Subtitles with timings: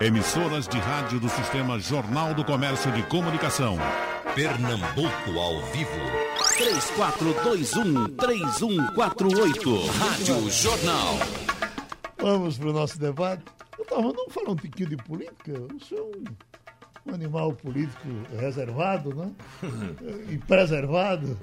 [0.00, 3.78] Emissoras de rádio do Sistema Jornal do Comércio de Comunicação.
[4.34, 5.90] Pernambuco ao vivo.
[8.18, 9.86] 3421-3148.
[9.98, 11.14] Rádio Jornal.
[12.18, 13.44] Vamos para o nosso debate.
[13.78, 15.52] Eu estava não falando um pouquinho de política.
[15.52, 16.24] O senhor é um,
[17.10, 19.32] um animal político reservado, né?
[20.28, 21.38] e preservado.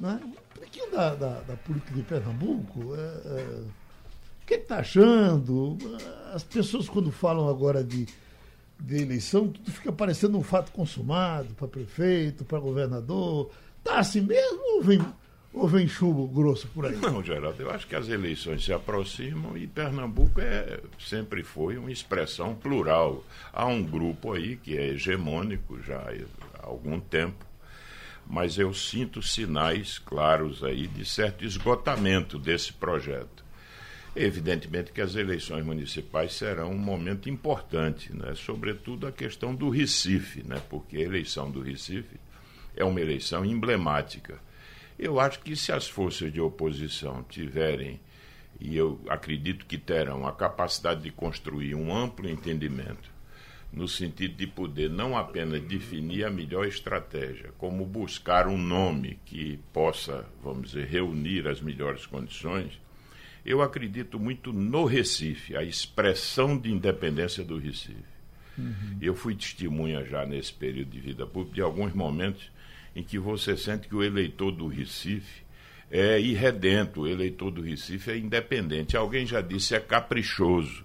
[0.00, 0.18] Né?
[0.24, 2.94] Um pouquinho da, da, da política de Pernambuco.
[2.94, 3.81] É, é,
[4.58, 5.78] que está achando?
[6.34, 8.06] As pessoas, quando falam agora de,
[8.78, 13.50] de eleição, tudo fica parecendo um fato consumado para prefeito, para governador.
[13.78, 15.04] Está assim mesmo ou vem,
[15.52, 16.96] ou vem chumbo grosso por aí?
[16.96, 21.90] Não, Geraldo, eu acho que as eleições se aproximam e Pernambuco é, sempre foi uma
[21.90, 23.24] expressão plural.
[23.52, 27.44] Há um grupo aí que é hegemônico já há algum tempo,
[28.26, 33.41] mas eu sinto sinais claros aí de certo esgotamento desse projeto.
[34.14, 38.34] Evidentemente que as eleições municipais serão um momento importante, né?
[38.34, 40.60] sobretudo a questão do Recife, né?
[40.68, 42.20] porque a eleição do Recife
[42.76, 44.38] é uma eleição emblemática.
[44.98, 47.98] Eu acho que se as forças de oposição tiverem,
[48.60, 53.10] e eu acredito que terão, a capacidade de construir um amplo entendimento,
[53.72, 59.58] no sentido de poder não apenas definir a melhor estratégia, como buscar um nome que
[59.72, 62.78] possa, vamos dizer, reunir as melhores condições
[63.44, 68.12] eu acredito muito no Recife, a expressão de independência do Recife.
[68.56, 68.98] Uhum.
[69.00, 72.50] Eu fui testemunha já nesse período de vida pública de alguns momentos
[72.94, 75.42] em que você sente que o eleitor do Recife
[75.90, 78.96] é irredento, o eleitor do Recife é independente.
[78.96, 80.84] Alguém já disse, é caprichoso.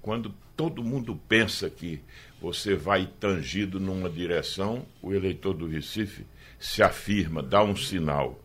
[0.00, 2.00] Quando todo mundo pensa que
[2.40, 6.24] você vai tangido numa direção, o eleitor do Recife
[6.58, 8.42] se afirma, dá um sinal.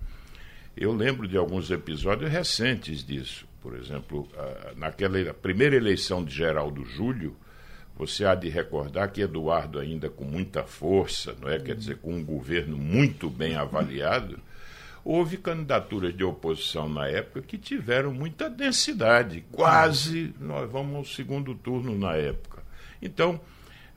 [0.76, 3.48] Eu lembro de alguns episódios recentes disso.
[3.64, 4.28] Por exemplo,
[4.76, 7.34] naquela primeira eleição de Geraldo Júlio,
[7.96, 11.58] você há de recordar que Eduardo, ainda com muita força, não é?
[11.60, 14.38] quer dizer, com um governo muito bem avaliado,
[15.06, 21.56] houve candidaturas de oposição na época que tiveram muita densidade, quase nós vamos ao segundo
[21.56, 22.62] turno na época.
[23.02, 23.40] Então,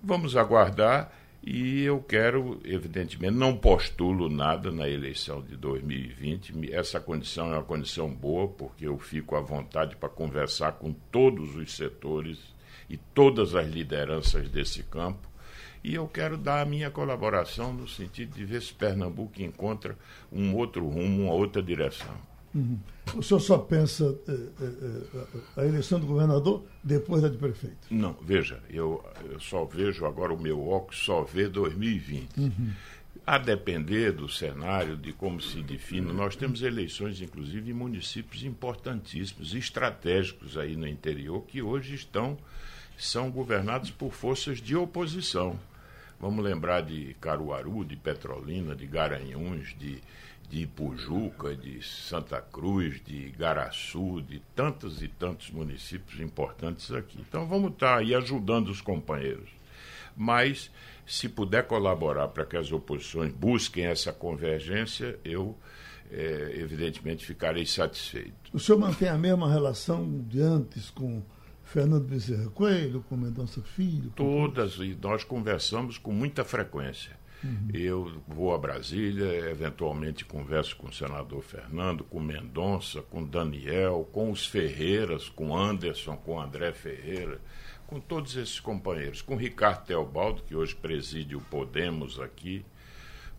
[0.01, 1.11] vamos aguardar
[1.47, 6.75] e eu quero, evidentemente, não postulo nada na eleição de 2020.
[6.75, 11.55] Essa condição é uma condição boa, porque eu fico à vontade para conversar com todos
[11.55, 12.41] os setores
[12.91, 15.29] e todas as lideranças desse campo.
[15.85, 19.97] E eu quero dar a minha colaboração no sentido de ver se Pernambuco encontra
[20.33, 22.17] um outro rumo, uma outra direção.
[22.57, 22.79] Uhum.
[23.15, 27.77] O senhor só pensa eh, eh, eh, a eleição do governador depois da de prefeito?
[27.91, 32.41] Não, veja, eu, eu só vejo agora o meu óculos, só vê 2020.
[32.41, 32.73] Uhum.
[33.27, 39.55] A depender do cenário, de como se define, nós temos eleições, inclusive, em municípios importantíssimos,
[39.55, 42.39] estratégicos aí no interior, que hoje estão,
[42.97, 45.59] são governados por forças de oposição.
[46.19, 50.01] Vamos lembrar de Caruaru, de Petrolina, de Garanhuns, de
[50.49, 57.19] de Ipujuca, de Santa Cruz, de Garaçu, de tantos e tantos municípios importantes aqui.
[57.21, 59.51] Então vamos estar aí ajudando os companheiros.
[60.17, 60.71] Mas,
[61.07, 65.57] se puder colaborar para que as oposições busquem essa convergência, eu,
[66.11, 68.33] é, evidentemente, ficarei satisfeito.
[68.53, 71.23] O senhor mantém a mesma relação de antes com
[71.65, 74.11] Fernando Bezerra Coelho, com Mendonça Filho?
[74.17, 77.15] Todas, e nós conversamos com muita frequência.
[77.47, 77.69] Uhum.
[77.73, 84.31] Eu vou a Brasília, eventualmente converso com o senador Fernando, com Mendonça, com Daniel, com
[84.33, 87.41] os Ferreiras, com Anderson, com André Ferreira,
[87.87, 92.65] com todos esses companheiros, com Ricardo Teobaldo, que hoje preside o Podemos aqui,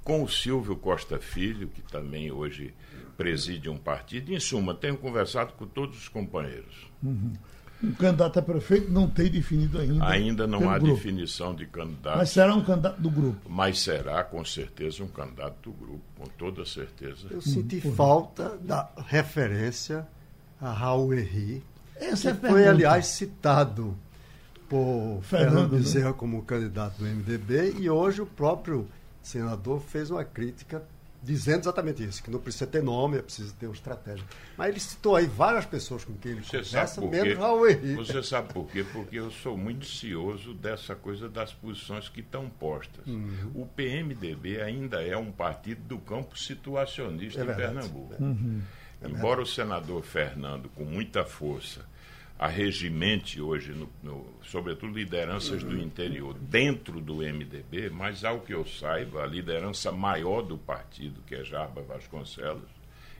[0.03, 2.73] com o Silvio Costa Filho, que também hoje
[3.17, 4.33] preside um partido.
[4.33, 6.89] Em suma, tenho conversado com todos os companheiros.
[7.03, 7.33] Uhum.
[7.83, 10.07] O candidato a prefeito não tem definido ainda.
[10.07, 10.95] Ainda não há grupo.
[10.95, 12.17] definição de candidato.
[12.17, 13.49] Mas será um candidato do grupo.
[13.49, 17.27] Mas será, com certeza, um candidato do grupo, com toda certeza.
[17.29, 17.93] Eu senti uhum.
[17.93, 20.07] falta da referência
[20.59, 21.63] a Raul Henri.
[21.95, 23.95] Essa que é foi, aliás, citado
[24.67, 25.77] por Fernando, Fernando né?
[25.77, 28.87] Bezerra como candidato do MDB e hoje o próprio
[29.21, 30.83] senador fez uma crítica
[31.27, 34.23] dizendo exatamente isso, que não precisa ter nome, é preciso ter uma estratégia.
[34.55, 37.95] Mas ele citou aí várias pessoas com quem ele Você conversa, menos Raul Henrique.
[37.95, 38.85] Você sabe por quê?
[38.93, 43.05] Porque eu sou muito cioso dessa coisa das posições que estão postas.
[43.05, 43.51] Uhum.
[43.53, 48.23] O PMDB ainda é um partido do campo situacionista é em Pernambuco.
[48.23, 48.61] Uhum.
[49.01, 51.85] É Embora o senador Fernando, com muita força,
[52.37, 58.65] arregimente hoje, no, no, sobretudo lideranças do interior, dentro do MDB, mas ao que eu
[58.65, 62.69] saiba, a liderança maior do partido, que é Jarba Vasconcelos,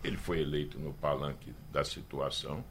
[0.04, 2.64] ele foi eleito no palanque da situação,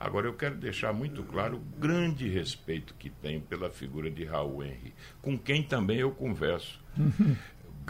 [0.00, 4.64] Agora, eu quero deixar muito claro o grande respeito que tenho pela figura de Raul
[4.64, 6.80] Henry, com quem também eu converso.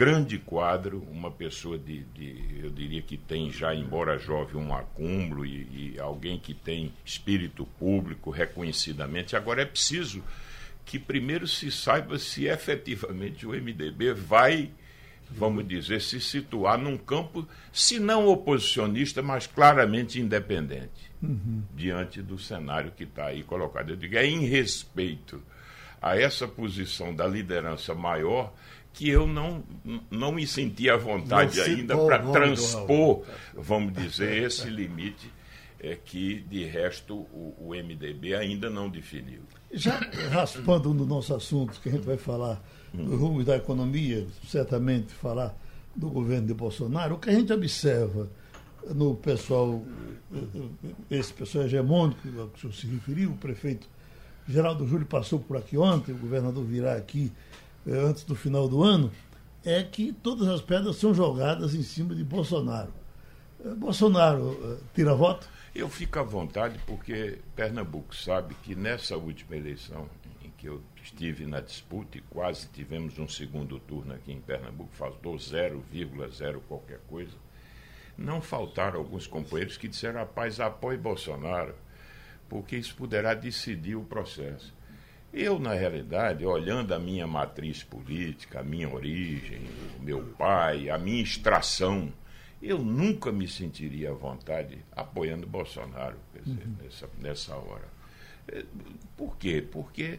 [0.00, 5.44] Grande quadro, uma pessoa de, de, eu diria que tem já, embora jovem, um acúmulo
[5.44, 9.36] e, e alguém que tem espírito público reconhecidamente.
[9.36, 10.24] Agora é preciso
[10.86, 14.70] que primeiro se saiba se efetivamente o MDB vai,
[15.28, 21.62] vamos dizer, se situar num campo, se não oposicionista, mas claramente independente, uhum.
[21.74, 23.90] diante do cenário que está aí colocado.
[23.90, 25.42] Eu digo, é em respeito
[26.00, 28.50] a essa posição da liderança maior
[28.92, 29.62] que eu não,
[30.10, 35.30] não me sentia à vontade ainda para transpor, vamos dizer, esse limite
[35.78, 39.40] é, que, de resto, o, o, MDB ainda não definiu.
[39.72, 39.98] Já
[40.30, 45.56] raspando no nosso assunto, que a gente vai falar do rumo da economia, certamente falar
[45.94, 48.28] do governo de Bolsonaro, o que a gente observa
[48.94, 49.82] no pessoal,
[51.10, 53.88] esse pessoal hegemônico que o senhor se referiu, o prefeito
[54.48, 57.32] Geraldo Júlio passou por aqui ontem, o governador virá aqui
[57.94, 59.10] antes do final do ano,
[59.64, 62.92] é que todas as pedras são jogadas em cima de Bolsonaro.
[63.64, 65.48] Eh, Bolsonaro eh, tira voto?
[65.74, 70.08] Eu fico à vontade porque Pernambuco sabe que nessa última eleição
[70.42, 74.90] em que eu estive na disputa e quase tivemos um segundo turno aqui em Pernambuco,
[74.92, 77.36] faltou 0,0 qualquer coisa,
[78.16, 81.74] não faltaram alguns companheiros que disseram, rapaz, apoie Bolsonaro,
[82.48, 84.74] porque isso poderá decidir o processo.
[85.32, 89.60] Eu, na realidade, olhando a minha matriz política, a minha origem,
[89.98, 92.12] o meu pai, a minha extração,
[92.60, 96.76] eu nunca me sentiria à vontade apoiando Bolsonaro dizer, uhum.
[96.82, 97.88] nessa, nessa hora.
[98.48, 98.64] É,
[99.16, 99.62] por quê?
[99.62, 100.18] Porque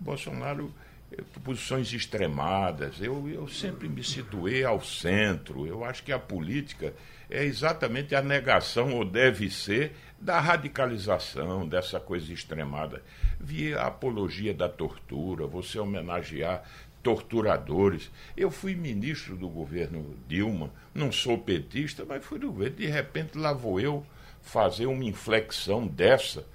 [0.00, 0.72] Bolsonaro,
[1.10, 5.66] é, posições extremadas, eu, eu sempre me situei ao centro.
[5.66, 6.94] Eu acho que a política
[7.28, 9.92] é exatamente a negação, ou deve ser,
[10.22, 13.02] da radicalização, dessa coisa extremada.
[13.40, 16.62] Via a apologia da tortura, você homenagear
[17.02, 18.08] torturadores.
[18.36, 22.76] Eu fui ministro do governo Dilma, não sou petista, mas fui do governo.
[22.76, 24.06] De repente, lá vou eu
[24.40, 26.46] fazer uma inflexão dessa.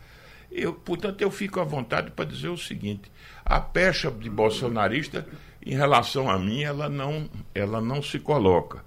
[0.50, 3.12] Eu, portanto, eu fico à vontade para dizer o seguinte:
[3.44, 5.28] a pecha de bolsonarista,
[5.66, 8.86] em relação a mim, ela não, ela não se coloca.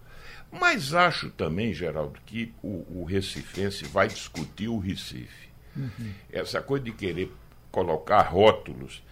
[0.50, 5.48] Mas acho também, Geraldo, que o, o Recifense vai discutir o Recife.
[5.76, 6.12] Uhum.
[6.32, 7.32] Essa coisa de querer
[7.70, 9.02] colocar rótulos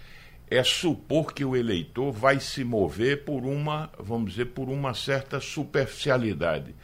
[0.50, 5.40] é supor que o eleitor vai se mover por uma, vamos dizer, por uma certa
[5.40, 6.75] superficialidade.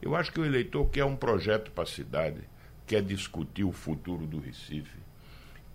[0.00, 2.40] Eu acho que o eleitor quer um projeto para a cidade,
[2.86, 4.96] quer discutir o futuro do Recife,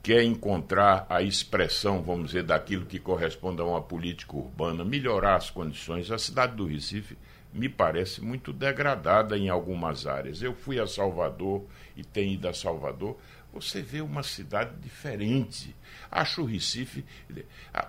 [0.02, 5.50] quer encontrar a expressão, vamos dizer, daquilo que corresponde a uma política urbana, melhorar as
[5.50, 6.10] condições.
[6.10, 7.18] A cidade do Recife
[7.54, 10.42] me parece muito degradada em algumas áreas.
[10.42, 11.66] Eu fui a Salvador
[11.96, 13.18] e tenho ido a Salvador.
[13.54, 15.76] Você vê uma cidade diferente.
[16.10, 17.06] Acho o Recife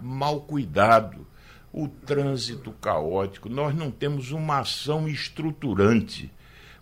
[0.01, 1.27] mal cuidado,
[1.73, 3.49] o trânsito caótico.
[3.49, 6.31] Nós não temos uma ação estruturante.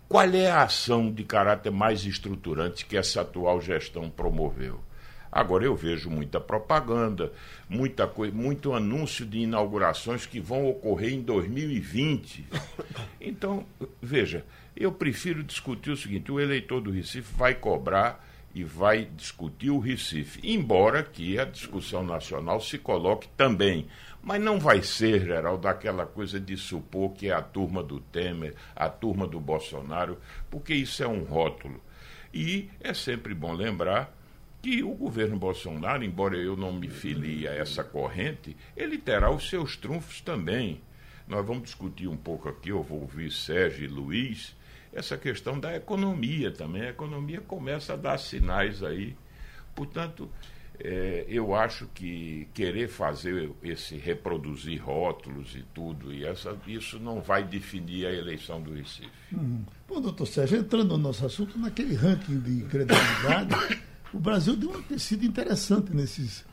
[0.09, 4.83] Qual é a ação de caráter mais estruturante que essa atual gestão promoveu?
[5.33, 7.33] Agora eu vejo muita propaganda,
[7.67, 12.45] muita coisa, muito anúncio de inaugurações que vão ocorrer em 2020.
[13.19, 13.65] Então,
[13.99, 14.45] veja,
[14.77, 19.79] eu prefiro discutir o seguinte: o eleitor do Recife vai cobrar e vai discutir o
[19.79, 23.87] Recife, embora que a discussão nacional se coloque também.
[24.21, 28.53] Mas não vai ser, geral, daquela coisa de supor que é a turma do Temer,
[28.75, 30.19] a turma do Bolsonaro,
[30.51, 31.81] porque isso é um rótulo.
[32.31, 34.15] E é sempre bom lembrar
[34.63, 39.49] que o governo Bolsonaro, embora eu não me filie a essa corrente, ele terá os
[39.49, 40.81] seus trunfos também.
[41.27, 44.55] Nós vamos discutir um pouco aqui, eu vou ouvir Sérgio e Luiz,
[44.93, 46.83] essa questão da economia também.
[46.83, 49.17] A economia começa a dar sinais aí.
[49.75, 50.29] Portanto,
[50.79, 57.21] é, eu acho que querer fazer esse reproduzir rótulos e tudo, e essa, isso não
[57.21, 59.09] vai definir a eleição do Recife.
[59.33, 59.63] Hum.
[59.89, 64.81] Bom, doutor Sérgio, entrando no nosso assunto, naquele ranking de credibilidade o Brasil deu uma
[64.83, 66.45] tecido interessante nesses.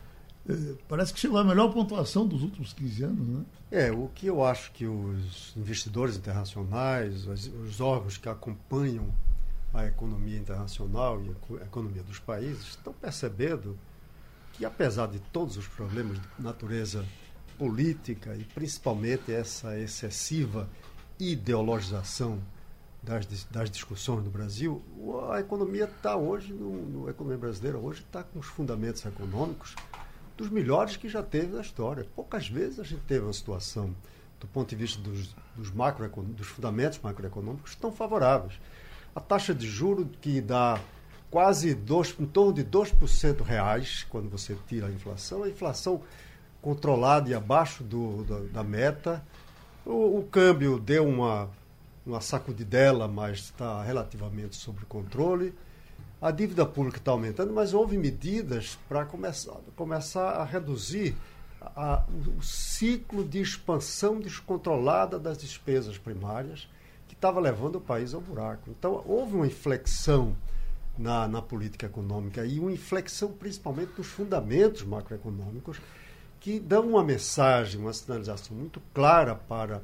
[0.48, 3.44] Eh, parece que chegou à melhor pontuação dos últimos 15 anos, né?
[3.70, 9.12] É, o que eu acho que os investidores internacionais, os, os órgãos que acompanham
[9.72, 13.78] a economia internacional e a economia dos países estão percebendo
[14.54, 17.04] que, apesar de todos os problemas de natureza
[17.58, 20.68] política e principalmente essa excessiva
[21.18, 22.40] ideologização
[23.02, 24.82] das, das discussões no Brasil,
[25.30, 29.74] a economia está hoje, no, no, a economia brasileira hoje está com os fundamentos econômicos
[30.36, 32.06] dos melhores que já teve na história.
[32.14, 33.94] Poucas vezes a gente teve uma situação,
[34.38, 38.58] do ponto de vista dos, dos, macro, dos fundamentos macroeconômicos, tão favoráveis.
[39.14, 40.80] A taxa de juro que dá
[41.30, 45.42] quase dois, em torno de 2% reais, quando você tira a inflação.
[45.42, 46.02] A inflação
[46.60, 49.24] controlada e abaixo do, da, da meta.
[49.84, 51.48] O, o, câmbio deu uma,
[52.04, 55.54] uma sacudidela, mas está relativamente sob controle.
[56.20, 61.16] A dívida pública está aumentando, mas houve medidas para começar, começar a reduzir
[61.60, 62.04] a,
[62.38, 66.68] o ciclo de expansão descontrolada das despesas primárias
[67.08, 68.70] que estava levando o país ao buraco.
[68.70, 70.36] Então, houve uma inflexão
[70.96, 75.80] na, na política econômica e uma inflexão principalmente dos fundamentos macroeconômicos
[76.38, 79.82] que dão uma mensagem, uma sinalização muito clara para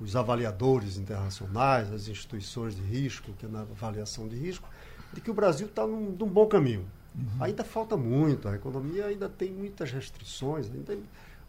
[0.00, 4.68] os avaliadores internacionais, as instituições de risco, que é na avaliação de risco,
[5.12, 6.86] de que o Brasil está num, num, bom caminho.
[7.14, 7.44] Uhum.
[7.44, 10.96] Ainda falta muito, a economia ainda tem muitas restrições, ainda,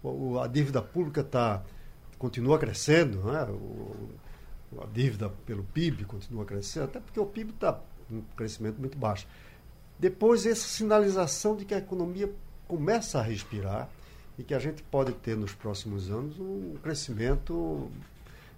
[0.03, 1.63] o, a dívida pública tá,
[2.17, 3.43] continua crescendo, né?
[3.45, 4.09] o,
[4.81, 7.79] a dívida pelo PIB continua crescendo, até porque o PIB está
[8.11, 9.27] um crescimento muito baixo.
[9.99, 12.29] Depois, essa sinalização de que a economia
[12.67, 13.89] começa a respirar
[14.37, 17.91] e que a gente pode ter nos próximos anos um crescimento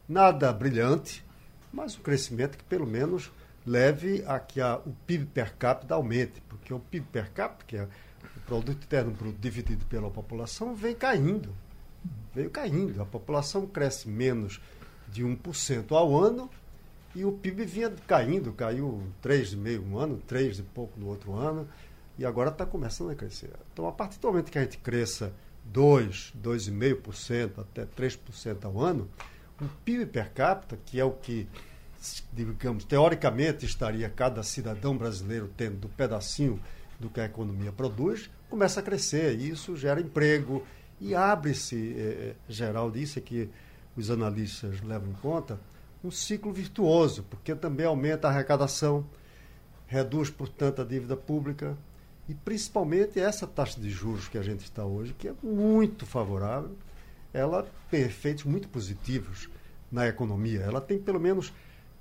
[0.07, 1.23] nada brilhante,
[1.71, 3.31] mas um crescimento que pelo menos
[3.65, 7.77] leve a que a, o PIB per capita aumente, porque o PIB per capita, que
[7.77, 11.49] é o produto interno bruto dividido pela população, vem caindo.
[12.33, 13.01] Veio caindo.
[13.01, 14.59] A população cresce menos
[15.07, 16.49] de 1% ao ano
[17.15, 21.67] e o PIB vinha caindo, caiu 3,5 um ano, 3 e pouco no outro ano,
[22.17, 23.51] e agora está começando a crescer.
[23.71, 25.31] Então, a partir do momento que a gente cresça
[25.65, 29.09] 2, 2,5% até 3% ao ano,
[29.65, 31.47] o PIB per capita, que é o que,
[32.31, 36.59] digamos, teoricamente estaria cada cidadão brasileiro tendo um pedacinho
[36.99, 39.37] do que a economia produz, começa a crescer.
[39.39, 40.63] E isso gera emprego
[40.99, 43.49] e abre-se, é, geral disso é que
[43.95, 45.59] os analistas levam em conta,
[46.03, 49.05] um ciclo virtuoso, porque também aumenta a arrecadação,
[49.87, 51.77] reduz, portanto, a dívida pública
[52.27, 56.75] e principalmente essa taxa de juros que a gente está hoje, que é muito favorável,
[57.33, 59.49] ela tem efeitos muito positivos
[59.91, 60.61] na economia.
[60.61, 61.51] Ela tem pelo menos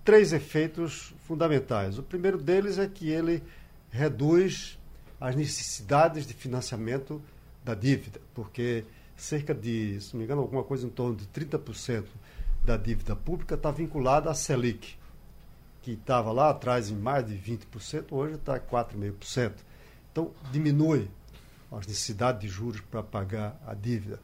[0.05, 1.99] três efeitos fundamentais.
[1.99, 3.43] O primeiro deles é que ele
[3.91, 4.79] reduz
[5.21, 7.23] as necessidades de financiamento
[7.65, 8.85] da dívida, porque
[9.17, 12.07] cerca de, se não me engano, alguma coisa em torno de 30%
[12.65, 14.97] da dívida pública está vinculada à Selic,
[15.83, 19.53] que estava lá atrás em mais de 20%, hoje está 4,5%.
[20.11, 21.09] Então, diminui
[21.71, 24.21] as necessidades de juros para pagar a dívida.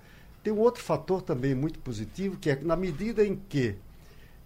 [0.49, 3.77] Tem um outro fator também muito positivo, que é que na medida em que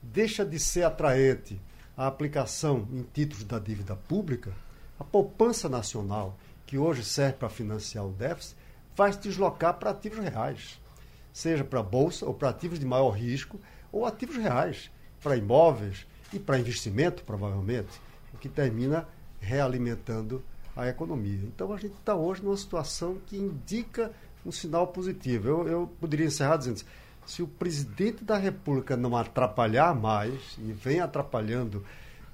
[0.03, 1.61] deixa de ser atraente
[1.97, 4.53] a aplicação em títulos da dívida pública,
[4.99, 8.57] a poupança nacional, que hoje serve para financiar o déficit,
[8.97, 10.81] vai se deslocar para ativos reais,
[11.33, 13.61] seja para bolsa ou para ativos de maior risco,
[13.93, 14.91] ou ativos reais,
[15.23, 18.01] para imóveis e para investimento, provavelmente,
[18.35, 19.07] o que termina
[19.41, 20.43] realimentando
[20.75, 21.43] a economia.
[21.45, 24.11] Então a gente está hoje numa situação que indica
[24.45, 25.49] um sinal positivo.
[25.49, 26.85] Eu, eu poderia encerrar dizendo assim,
[27.25, 31.85] se o presidente da República não atrapalhar mais, e vem atrapalhando,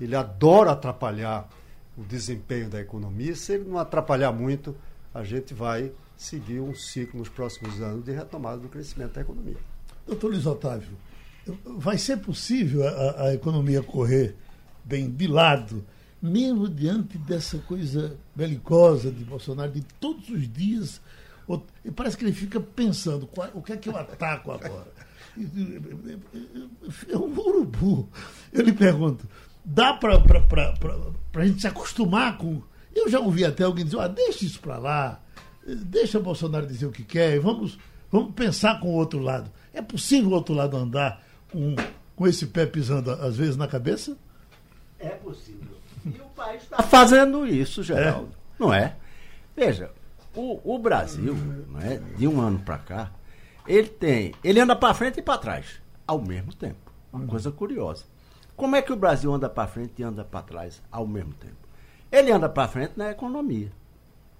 [0.00, 1.48] ele adora atrapalhar
[1.96, 4.74] o desempenho da economia, se ele não atrapalhar muito,
[5.12, 9.56] a gente vai seguir um ciclo nos próximos anos de retomada do crescimento da economia.
[10.06, 10.96] Doutor Luiz Otávio,
[11.64, 14.34] vai ser possível a, a economia correr
[14.84, 15.84] bem de lado,
[16.20, 21.00] mesmo diante dessa coisa belicosa de Bolsonaro, de todos os dias.
[21.97, 24.93] Parece que ele fica pensando qual, o que é que eu ataco agora.
[27.09, 28.09] É um urubu.
[28.52, 29.26] Eu lhe pergunto,
[29.64, 30.17] dá para
[31.35, 32.62] a gente se acostumar com.
[32.95, 35.21] Eu já ouvi até alguém dizer, ah, deixa isso para lá,
[35.67, 37.78] deixa Bolsonaro dizer o que quer, vamos,
[38.11, 39.50] vamos pensar com o outro lado.
[39.73, 41.76] É possível o outro lado andar com,
[42.17, 44.17] com esse pé pisando, às vezes, na cabeça?
[44.99, 45.76] É possível.
[46.05, 48.33] E o país está fazendo isso, Geraldo.
[48.33, 48.62] É.
[48.62, 48.97] Não é?
[49.55, 49.90] Veja,
[50.38, 51.35] o, o Brasil,
[51.68, 53.12] não é, de um ano para cá,
[53.66, 54.33] ele tem.
[54.45, 56.92] Ele anda para frente e para trás, ao mesmo tempo.
[57.12, 58.04] Uma coisa curiosa.
[58.57, 61.57] Como é que o Brasil anda para frente e anda para trás ao mesmo tempo?
[62.11, 63.73] Ele anda para frente na economia.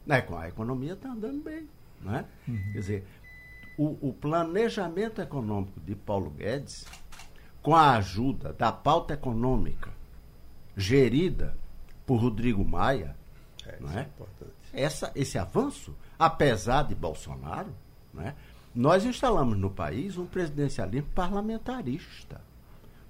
[0.07, 1.69] Na, a economia está andando bem.
[2.01, 2.25] Não é?
[2.47, 2.63] Uhum.
[2.73, 3.07] Quer dizer,
[3.77, 6.87] o, o planejamento econômico de Paulo Guedes,
[7.61, 9.91] com a ajuda da pauta econômica
[10.77, 11.57] gerida
[12.07, 13.17] por Rodrigo Maia,
[13.67, 14.09] é, não é?
[14.73, 17.75] Essa, esse avanço, apesar de Bolsonaro,
[18.13, 18.35] não é?
[18.75, 22.41] nós instalamos no país um presidencialismo parlamentarista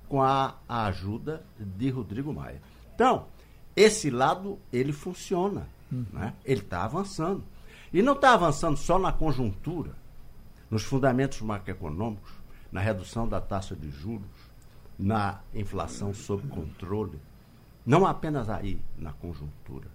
[0.08, 2.62] com a, a ajuda de Rodrigo Maia.
[2.94, 3.26] Então,
[3.76, 6.06] esse lado ele funciona, uhum.
[6.12, 6.34] né?
[6.44, 7.44] ele está avançando.
[7.92, 9.94] E não está avançando só na conjuntura,
[10.70, 12.32] nos fundamentos macroeconômicos,
[12.70, 14.26] na redução da taxa de juros,
[14.98, 17.20] na inflação sob controle,
[17.86, 19.88] não apenas aí na conjuntura,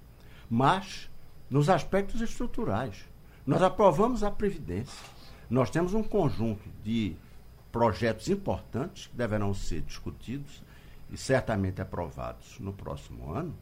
[0.49, 1.09] mas
[1.53, 3.07] nos aspectos estruturais.
[3.45, 5.07] Nós aprovamos a Previdência.
[5.47, 7.15] Nós temos um conjunto de
[7.71, 10.63] projetos importantes que deverão ser discutidos
[11.11, 13.53] e certamente aprovados no próximo ano,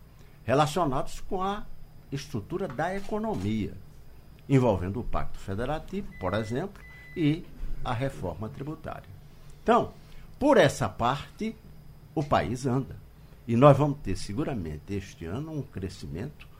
[0.46, 1.66] relacionados com a
[2.10, 3.74] estrutura da economia,
[4.48, 6.82] envolvendo o Pacto Federativo, por exemplo,
[7.14, 7.44] e
[7.84, 9.10] a reforma tributária.
[9.62, 9.92] Então,
[10.40, 11.54] por essa parte,
[12.16, 12.96] o país anda.
[13.46, 16.50] E nós vamos ter seguramente este ano um crescimento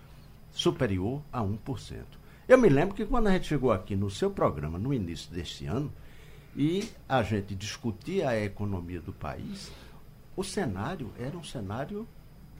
[0.52, 2.04] superior a 1%.
[2.48, 5.66] Eu me lembro que quando a gente chegou aqui no seu programa, no início deste
[5.66, 5.92] ano,
[6.56, 9.72] e a gente discutia a economia do país,
[10.36, 12.08] o cenário era um cenário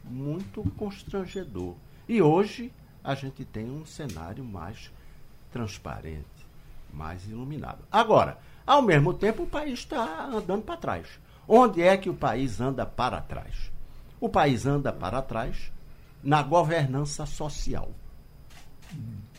[0.04, 1.76] muito constrangedor.
[2.08, 2.72] E hoje
[3.04, 4.92] a gente tem um cenário mais
[5.52, 6.26] transparente,
[6.94, 7.80] mais iluminado.
[7.92, 11.08] Agora, ao mesmo tempo, o país está andando para trás.
[11.48, 13.72] Onde é que o país anda para trás?
[14.20, 15.72] O país anda para trás
[16.24, 17.92] na governança social.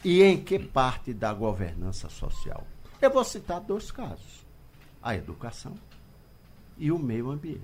[0.05, 2.67] E em que parte da governança social?
[3.01, 4.45] Eu vou citar dois casos:
[5.03, 5.75] a educação
[6.79, 7.63] e o meio ambiente.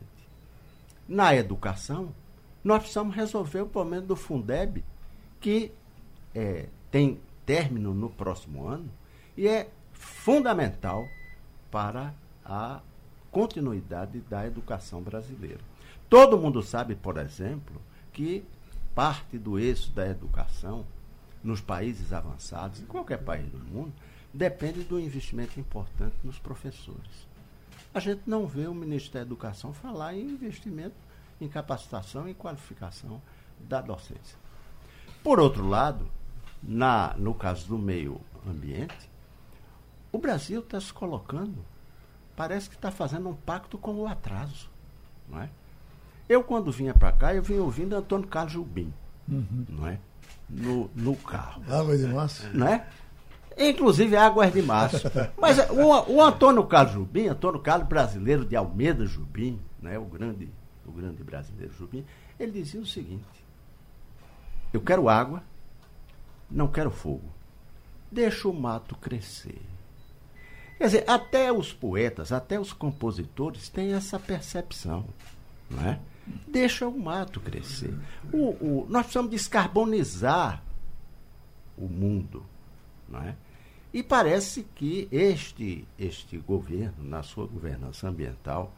[1.08, 2.14] Na educação,
[2.62, 4.84] nós precisamos resolver o problema do Fundeb,
[5.40, 5.72] que
[6.34, 8.90] é, tem término no próximo ano
[9.36, 11.08] e é fundamental
[11.70, 12.80] para a
[13.30, 15.60] continuidade da educação brasileira.
[16.08, 17.80] Todo mundo sabe, por exemplo,
[18.12, 18.44] que
[18.98, 20.84] parte do eixo da educação
[21.40, 23.92] nos países avançados, em qualquer país do mundo,
[24.34, 27.28] depende do investimento importante nos professores.
[27.94, 30.96] A gente não vê o ministro da Educação falar em investimento
[31.40, 33.22] em capacitação e qualificação
[33.60, 34.36] da docência.
[35.22, 36.10] Por outro lado,
[36.60, 39.08] na, no caso do meio ambiente,
[40.10, 41.64] o Brasil está se colocando,
[42.34, 44.68] parece que está fazendo um pacto com o atraso.
[45.28, 45.50] Não é?
[46.28, 48.92] Eu, quando vinha para cá, eu vinha ouvindo Antônio Carlos Jubim,
[49.28, 49.64] uhum.
[49.68, 49.98] não é?
[50.48, 51.62] No, no carro.
[51.68, 52.46] Água de março.
[52.52, 52.86] Não é?
[53.56, 55.10] Inclusive águas de março.
[55.36, 60.48] Mas o, o Antônio Carlos Jubim, Antônio Carlos brasileiro de Almeida Jubim, né, o, grande,
[60.86, 62.04] o grande brasileiro Jubim,
[62.38, 63.24] ele dizia o seguinte:
[64.72, 65.42] Eu quero água,
[66.50, 67.24] não quero fogo.
[68.10, 69.60] Deixa o mato crescer.
[70.78, 75.04] Quer dizer, até os poetas, até os compositores têm essa percepção.
[75.68, 75.98] Não é?
[76.46, 77.94] Deixa o mato crescer.
[78.32, 80.62] O, o, nós precisamos descarbonizar
[81.76, 82.44] o mundo.
[83.08, 83.34] Não é?
[83.92, 88.72] E parece que este, este governo, na sua governança ambiental,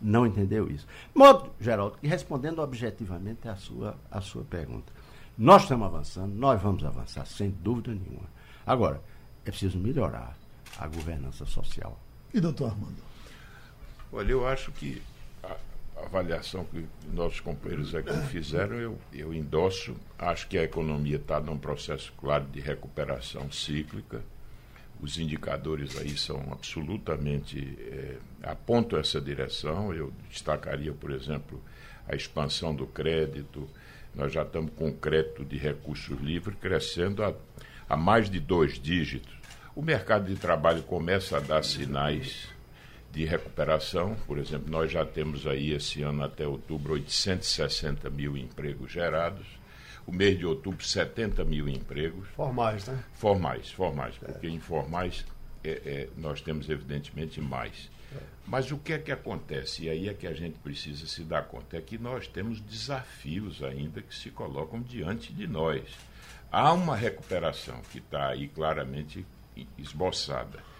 [0.00, 0.86] não entendeu isso.
[1.14, 4.92] Modo, Geraldo, e respondendo objetivamente à sua, à sua pergunta.
[5.36, 8.28] Nós estamos avançando, nós vamos avançar, sem dúvida nenhuma.
[8.66, 9.02] Agora,
[9.44, 10.36] é preciso melhorar
[10.78, 11.98] a governança social.
[12.32, 13.02] E doutor Armando?
[14.12, 15.02] Olha, eu acho que
[16.04, 19.96] avaliação que nossos companheiros aqui fizeram, eu, eu endosso.
[20.18, 24.22] Acho que a economia está num processo claro de recuperação cíclica.
[25.00, 27.78] Os indicadores aí são absolutamente.
[27.80, 29.92] É, apontam essa direção.
[29.92, 31.62] Eu destacaria, por exemplo,
[32.08, 33.68] a expansão do crédito.
[34.14, 37.34] Nós já estamos com crédito de recursos livres crescendo a,
[37.88, 39.34] a mais de dois dígitos.
[39.74, 42.51] O mercado de trabalho começa a dar sinais
[43.12, 44.16] de recuperação.
[44.26, 49.46] Por exemplo, nós já temos aí esse ano até outubro 860 mil empregos gerados.
[50.06, 52.26] O mês de outubro, 70 mil empregos.
[52.30, 53.04] Formais, né?
[53.12, 54.50] Formais, formais, porque é.
[54.50, 55.24] informais
[55.62, 57.88] é, é, nós temos evidentemente mais.
[58.12, 58.18] É.
[58.44, 59.84] Mas o que é que acontece?
[59.84, 63.62] E aí é que a gente precisa se dar conta, é que nós temos desafios
[63.62, 65.82] ainda que se colocam diante de nós.
[66.50, 69.24] Há uma recuperação que está aí claramente
[69.78, 70.71] esboçada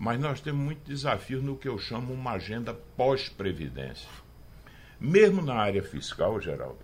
[0.00, 4.08] mas nós temos muitos desafios no que eu chamo uma agenda pós-previdência.
[4.98, 6.78] Mesmo na área fiscal, Geraldo,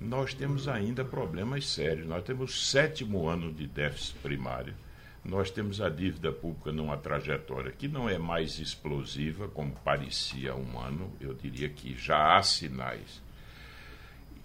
[0.00, 2.06] nós temos ainda problemas sérios.
[2.06, 4.74] Nós temos sétimo ano de déficit primário.
[5.24, 10.54] Nós temos a dívida pública numa trajetória que não é mais explosiva como parecia há
[10.54, 11.12] um ano.
[11.20, 13.20] Eu diria que já há sinais.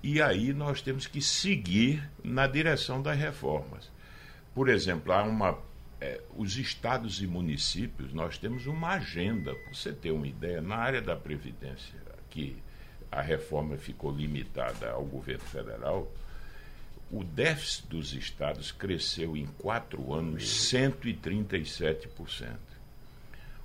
[0.01, 3.91] E aí nós temos que seguir na direção das reformas.
[4.55, 5.66] Por exemplo, há uma
[5.99, 10.75] é, os estados e municípios, nós temos uma agenda, para você ter uma ideia, na
[10.75, 11.95] área da Previdência,
[12.29, 12.55] que
[13.11, 16.11] a reforma ficou limitada ao governo federal,
[17.09, 22.57] o déficit dos estados cresceu em quatro anos 137%.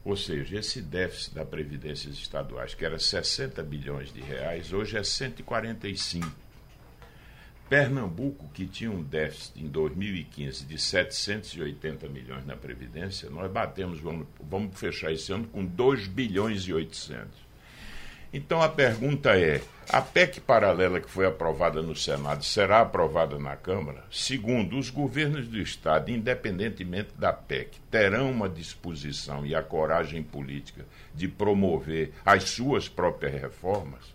[0.04, 5.04] Ou seja, esse déficit da Previdência estaduais, que era 60 bilhões de reais, hoje é
[5.04, 6.41] 145
[7.72, 14.26] Pernambuco, que tinha um déficit em 2015 de 780 milhões na Previdência, nós batemos, vamos,
[14.38, 17.30] vamos fechar esse ano com 2 bilhões e 800.
[18.30, 23.56] Então a pergunta é: a PEC paralela que foi aprovada no Senado será aprovada na
[23.56, 24.04] Câmara?
[24.10, 30.84] Segundo, os governos do Estado, independentemente da PEC, terão uma disposição e a coragem política
[31.14, 34.14] de promover as suas próprias reformas?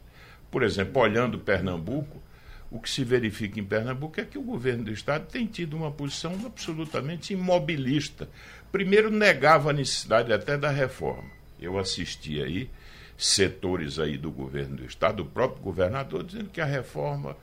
[0.51, 2.21] Por exemplo, olhando Pernambuco,
[2.69, 5.91] o que se verifica em Pernambuco é que o governo do Estado tem tido uma
[5.91, 8.29] posição absolutamente imobilista.
[8.71, 11.29] Primeiro, negava a necessidade até da reforma.
[11.59, 12.69] Eu assisti aí
[13.17, 17.35] setores aí do governo do Estado, o próprio governador, dizendo que a reforma,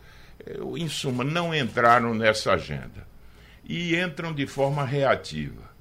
[0.46, 3.06] eh, em suma, não entraram nessa agenda.
[3.64, 5.72] E entram de forma reativa.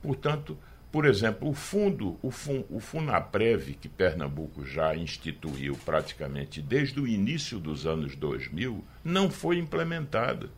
[0.00, 0.56] Portanto,
[0.94, 7.08] por exemplo, o fundo, o, fun, o Funaprev, que Pernambuco já instituiu praticamente desde o
[7.08, 10.50] início dos anos 2000, não foi implementado.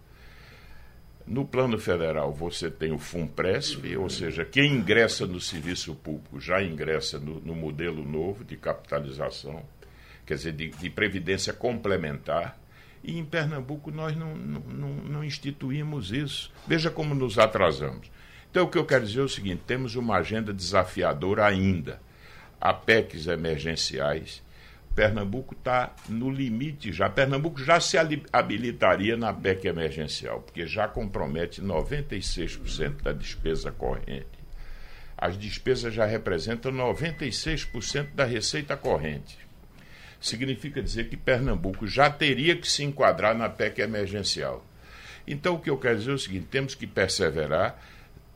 [1.26, 6.62] No plano federal, você tem o FUNPRESP, ou seja, quem ingressa no serviço público já
[6.62, 9.64] ingressa no, no modelo novo de capitalização,
[10.26, 12.60] quer dizer, de, de, previdência complementar.
[13.02, 16.52] E em Pernambuco nós não, não, não, não instituímos isso.
[16.66, 18.14] Veja como nos atrasamos.
[18.56, 22.00] Então, o que eu quero dizer é o seguinte: temos uma agenda desafiadora ainda.
[22.58, 24.42] Há PECs emergenciais,
[24.94, 27.06] Pernambuco está no limite já.
[27.10, 27.98] Pernambuco já se
[28.32, 34.38] habilitaria na PEC emergencial, porque já compromete 96% da despesa corrente.
[35.18, 39.36] As despesas já representam 96% da receita corrente.
[40.18, 44.64] Significa dizer que Pernambuco já teria que se enquadrar na PEC emergencial.
[45.26, 47.78] Então, o que eu quero dizer é o seguinte: temos que perseverar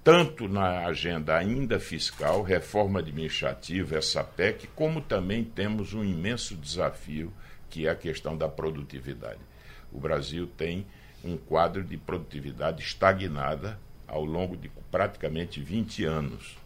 [0.03, 7.33] tanto na agenda ainda fiscal, reforma administrativa, essa PEC, como também temos um imenso desafio
[7.69, 9.39] que é a questão da produtividade.
[9.93, 10.87] O Brasil tem
[11.23, 16.57] um quadro de produtividade estagnada ao longo de praticamente 20 anos.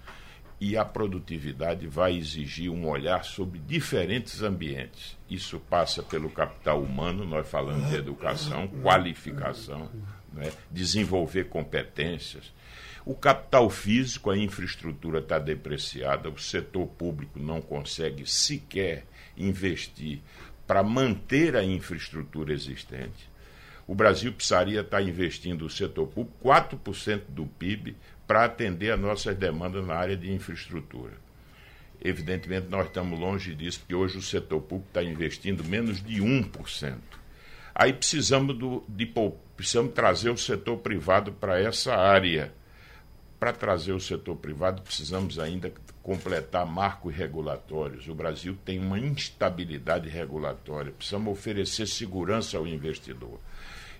[0.60, 5.18] E a produtividade vai exigir um olhar sobre diferentes ambientes.
[5.28, 9.90] Isso passa pelo capital humano, nós falamos de educação, qualificação,
[10.32, 10.50] né?
[10.70, 12.52] desenvolver competências
[13.06, 19.04] o capital físico, a infraestrutura está depreciada, o setor público não consegue sequer
[19.36, 20.20] investir
[20.66, 23.28] para manter a infraestrutura existente.
[23.86, 27.94] O Brasil precisaria estar investindo o setor público 4% do PIB
[28.26, 31.12] para atender a nossas demandas na área de infraestrutura.
[32.02, 36.96] Evidentemente, nós estamos longe disso, porque hoje o setor público está investindo menos de 1%.
[37.74, 39.12] Aí precisamos, do, de,
[39.54, 42.52] precisamos trazer o setor privado para essa área
[43.44, 45.70] para trazer o setor privado, precisamos ainda
[46.02, 48.08] completar marcos regulatórios.
[48.08, 53.38] O Brasil tem uma instabilidade regulatória, precisamos oferecer segurança ao investidor.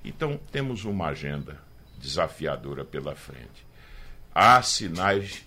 [0.03, 1.61] Então, temos uma agenda
[1.99, 3.67] desafiadora pela frente.
[4.35, 5.45] Há sinais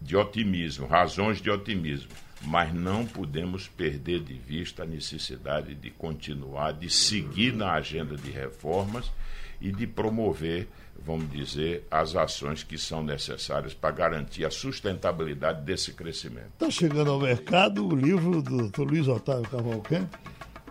[0.00, 6.72] de otimismo, razões de otimismo, mas não podemos perder de vista a necessidade de continuar,
[6.72, 9.12] de seguir na agenda de reformas
[9.60, 10.68] e de promover
[11.06, 16.50] vamos dizer, as ações que são necessárias para garantir a sustentabilidade desse crescimento.
[16.54, 18.82] Está chegando ao mercado o livro do Dr.
[18.82, 20.10] Luiz Otávio Cavalcante,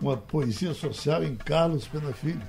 [0.00, 2.42] uma poesia social em Carlos Pena Filho.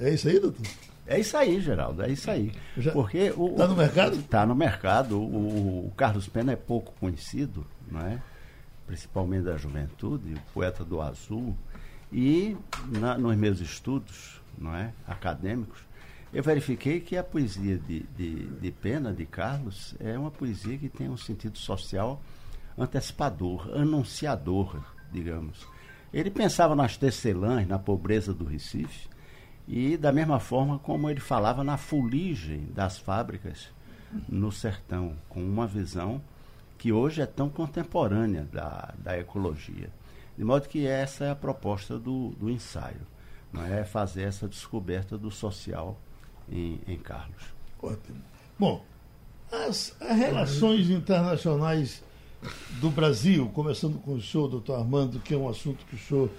[0.00, 0.66] É isso aí, doutor?
[1.06, 2.52] É isso aí, Geraldo, é isso aí.
[2.78, 4.16] Já, Porque o está no mercado?
[4.16, 5.20] Está no mercado.
[5.20, 8.20] O, o, Carlos Pena é pouco conhecido, não é?
[8.86, 11.54] Principalmente da juventude, o poeta do azul.
[12.10, 12.56] E
[12.98, 15.85] na, nos meus estudos, não é, acadêmicos,
[16.36, 20.86] eu verifiquei que a poesia de, de, de Pena, de Carlos, é uma poesia que
[20.86, 22.20] tem um sentido social
[22.76, 25.66] antecipador, anunciador, digamos.
[26.12, 29.08] Ele pensava nas tecelãs, na pobreza do Recife,
[29.66, 33.70] e da mesma forma como ele falava na fuligem das fábricas
[34.28, 36.20] no sertão, com uma visão
[36.76, 39.88] que hoje é tão contemporânea da, da ecologia.
[40.36, 43.00] De modo que essa é a proposta do, do ensaio,
[43.50, 45.98] não é fazer essa descoberta do social
[46.50, 47.42] em, em Carlos.
[47.82, 48.22] Ótimo.
[48.58, 48.84] Bom,
[49.50, 52.02] as, as, relações internacionais
[52.80, 56.30] do Brasil, começando com o senhor, doutor Armando, que é um assunto que o senhor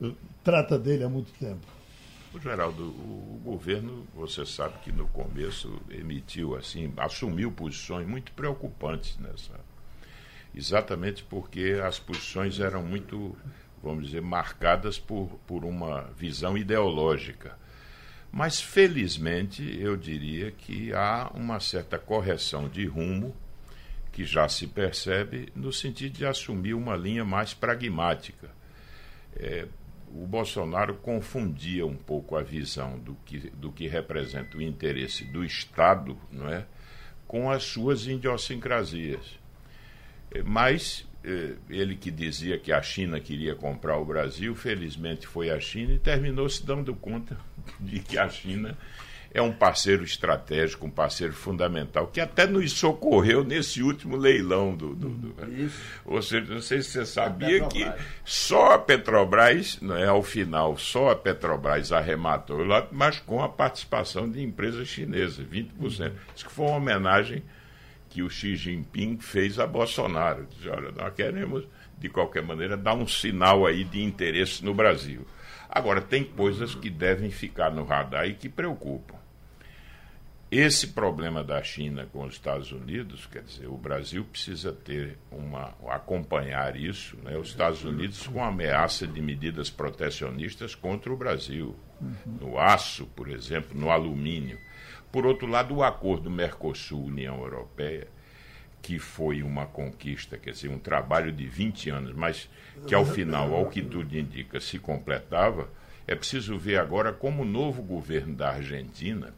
[0.00, 1.66] uh, trata dele há muito tempo.
[2.40, 9.18] Geraldo, o, o governo, você sabe que no começo emitiu assim, assumiu posições muito preocupantes
[9.18, 9.58] nessa.
[10.54, 13.36] Exatamente porque as posições eram muito,
[13.82, 17.58] vamos dizer, marcadas por, por uma visão ideológica.
[18.32, 23.34] Mas, felizmente, eu diria que há uma certa correção de rumo
[24.12, 28.50] que já se percebe no sentido de assumir uma linha mais pragmática.
[29.36, 29.66] É,
[30.12, 35.44] o Bolsonaro confundia um pouco a visão do que, do que representa o interesse do
[35.44, 36.66] Estado não é,
[37.26, 39.38] com as suas idiosincrasias.
[40.32, 41.06] É, mas
[41.68, 45.98] ele que dizia que a China queria comprar o Brasil, felizmente foi a China e
[45.98, 47.36] terminou se dando conta
[47.78, 48.76] de que a China
[49.32, 54.94] é um parceiro estratégico, um parceiro fundamental, que até nos socorreu nesse último leilão do.
[54.94, 55.34] do, do
[56.04, 57.90] ou seja, não sei se você sabia que
[58.24, 63.48] só a Petrobras, não é, ao final, só a Petrobras arrematou lá, mas com a
[63.48, 65.70] participação de empresas chinesas, 20%.
[65.78, 66.12] Uhum.
[66.34, 67.42] Isso que foi uma homenagem
[68.10, 70.46] que o Xi Jinping fez a Bolsonaro.
[70.50, 71.64] Diz, olha, nós queremos,
[71.96, 75.26] de qualquer maneira, dar um sinal aí de interesse no Brasil.
[75.68, 79.16] Agora, tem coisas que devem ficar no radar e que preocupam.
[80.50, 85.72] Esse problema da China com os Estados Unidos, quer dizer, o Brasil precisa ter uma
[85.88, 87.36] acompanhar isso, né?
[87.38, 91.76] Os Estados Unidos com ameaça de medidas protecionistas contra o Brasil,
[92.26, 94.58] no aço, por exemplo, no alumínio.
[95.12, 98.06] Por outro lado, o acordo Mercosul-União Europeia,
[98.80, 102.48] que foi uma conquista, quer dizer, um trabalho de 20 anos, mas
[102.86, 105.68] que ao final, ao que tudo indica, se completava,
[106.06, 109.34] é preciso ver agora como o novo governo da Argentina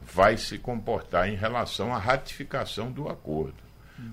[0.00, 3.68] vai se comportar em relação à ratificação do acordo.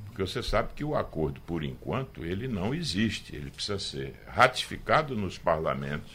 [0.06, 5.16] Porque você sabe que o acordo, por enquanto, ele não existe, ele precisa ser ratificado
[5.16, 6.12] nos parlamentos,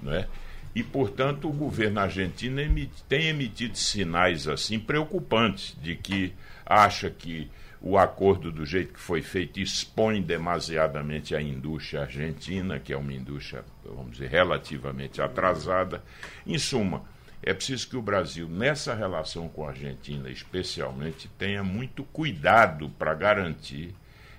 [0.00, 0.28] não é?
[0.74, 2.60] E, portanto, o governo argentino
[3.08, 6.32] tem emitido sinais assim preocupantes de que
[6.64, 12.92] acha que o acordo do jeito que foi feito expõe demasiadamente a indústria argentina, que
[12.92, 16.02] é uma indústria, vamos dizer, relativamente atrasada.
[16.46, 17.02] Em suma,
[17.42, 23.12] é preciso que o Brasil, nessa relação com a Argentina, especialmente, tenha muito cuidado para
[23.14, 23.92] garantir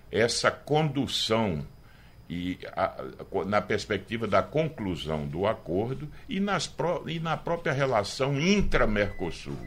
[0.09, 1.67] essa condução
[2.29, 3.03] e a,
[3.45, 9.57] na perspectiva da conclusão do acordo e, nas pro, e na própria relação intra-Mercosul,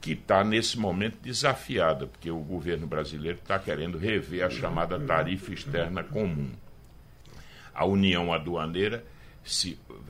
[0.00, 5.52] que está nesse momento desafiada, porque o governo brasileiro está querendo rever a chamada tarifa
[5.52, 6.50] externa comum.
[7.74, 9.04] A União Aduaneira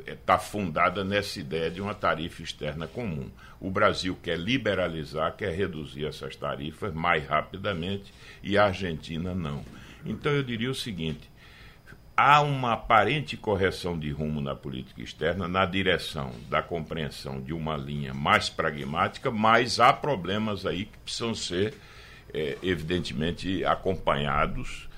[0.06, 3.28] está fundada nessa ideia de uma tarifa externa comum.
[3.60, 9.64] O Brasil quer liberalizar, quer reduzir essas tarifas mais rapidamente e a Argentina não.
[10.04, 11.28] Então eu diria o seguinte:
[12.16, 17.76] há uma aparente correção de rumo na política externa na direção da compreensão de uma
[17.76, 21.74] linha mais pragmática, mas há problemas aí que precisam ser,
[22.32, 24.88] é, evidentemente, acompanhados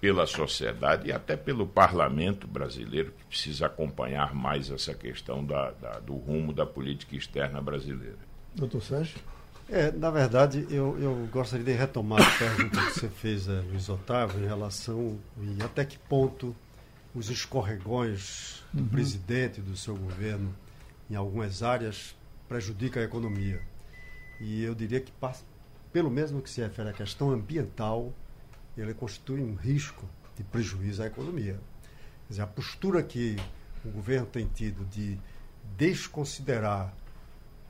[0.00, 5.98] pela sociedade e até pelo parlamento brasileiro, que precisa acompanhar mais essa questão da, da,
[6.00, 8.18] do rumo da política externa brasileira.
[8.54, 9.18] Doutor Sérgio?
[9.72, 13.88] É, na verdade, eu, eu gostaria de retomar a pergunta que você fez, é, Luiz
[13.88, 16.56] Otávio, em relação e até que ponto
[17.14, 18.88] os escorregões do uhum.
[18.88, 20.52] presidente do seu governo
[21.08, 22.16] em algumas áreas
[22.48, 23.62] prejudicam a economia.
[24.40, 25.12] E eu diria que,
[25.92, 28.12] pelo menos no que se refere à questão ambiental,
[28.76, 30.04] ele constitui um risco
[30.36, 31.60] de prejuízo à economia.
[32.26, 33.36] Quer dizer, a postura que
[33.84, 35.16] o governo tem tido de
[35.76, 36.92] desconsiderar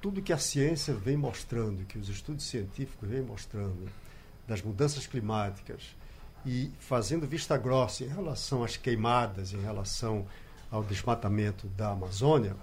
[0.01, 3.89] tudo que a ciência vem mostrando, que os estudos científicos vêm mostrando,
[4.47, 5.95] das mudanças climáticas,
[6.45, 10.27] e fazendo vista grossa em relação às queimadas, em relação
[10.71, 12.57] ao desmatamento da Amazônia,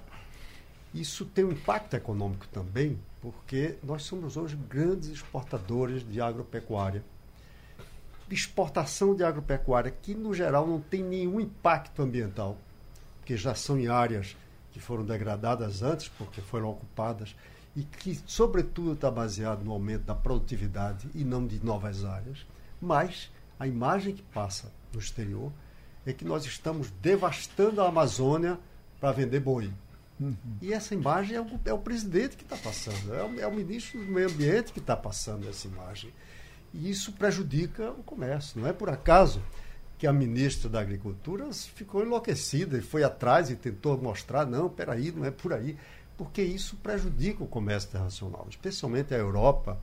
[0.93, 7.04] isso tem um impacto econômico também, porque nós somos hoje grandes exportadores de agropecuária.
[8.32, 12.58] Exportação de agropecuária, que no geral não tem nenhum impacto ambiental,
[13.19, 14.36] porque já são em áreas
[14.77, 17.35] que foram degradadas antes, porque foram ocupadas,
[17.75, 22.45] e que, sobretudo, está baseado no aumento da produtividade e não de novas áreas.
[22.79, 25.51] Mas a imagem que passa no exterior
[26.05, 28.59] é que nós estamos devastando a Amazônia
[28.99, 29.71] para vender boi.
[30.19, 30.35] Uhum.
[30.61, 33.53] E essa imagem é o, é o presidente que está passando, é o, é o
[33.53, 36.11] ministro do Meio Ambiente que está passando essa imagem.
[36.73, 38.59] E isso prejudica o comércio.
[38.59, 39.41] Não é por acaso
[39.97, 45.12] que a ministra da Agricultura ficou enlouquecida e foi atrás e tentou mostrar, não, peraí,
[45.12, 45.75] não é por aí,
[46.15, 49.79] porque isso prejudica o comércio internacional, especialmente a Europa,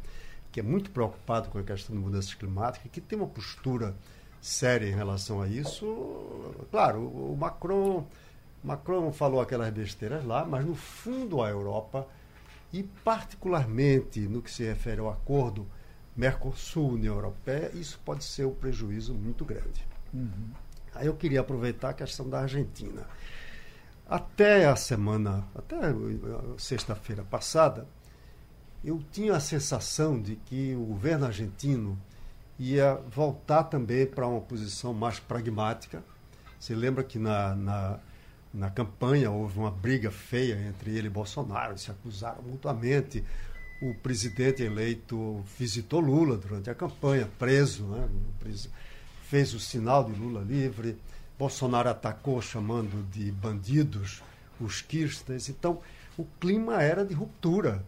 [0.53, 3.95] que é muito preocupada com a questão de mudanças climáticas, que tem uma postura
[4.41, 6.55] séria em relação a isso.
[6.71, 8.07] Claro, o Macron,
[8.63, 12.07] Macron falou aquelas besteiras lá, mas no fundo a Europa,
[12.73, 15.67] e particularmente no que se refere ao acordo
[16.17, 19.94] Mercosul, União Europeia, isso pode ser um prejuízo muito grande.
[20.15, 20.51] Uhum.
[20.95, 23.05] Aí eu queria aproveitar a questão da Argentina.
[24.09, 25.77] Até a semana, até
[26.57, 27.87] sexta-feira passada,
[28.85, 31.99] eu tinha a sensação de que o governo argentino
[32.59, 36.05] ia voltar também para uma posição mais pragmática.
[36.61, 37.99] Você lembra que na, na,
[38.53, 43.25] na campanha houve uma briga feia entre ele e Bolsonaro, se acusaram mutuamente
[43.83, 48.09] o presidente eleito visitou Lula durante a campanha, preso, né?
[49.35, 50.97] Fez o sinal de Lula livre,
[51.37, 54.23] Bolsonaro atacou chamando de bandidos
[54.61, 55.49] os kirchners.
[55.49, 55.81] Então,
[56.17, 57.85] o clima era de ruptura.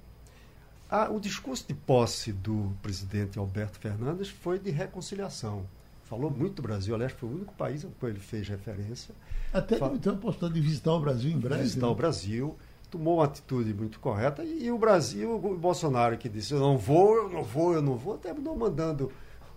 [0.90, 5.64] Ah, o discurso de posse do presidente Alberto Fernandes foi de reconciliação.
[6.06, 9.14] Falou muito do Brasil, aliás, foi o único país ao qual ele fez referência.
[9.52, 9.94] Até Fal...
[9.94, 11.62] então apostando de visitar o Brasil em breve.
[11.62, 11.92] Visitar né?
[11.92, 12.56] o Brasil,
[12.90, 14.42] tomou uma atitude muito correta.
[14.42, 17.82] E, e, o Brasil, o Bolsonaro que disse: eu não vou, eu não vou, eu
[17.82, 19.12] não vou, terminou mandando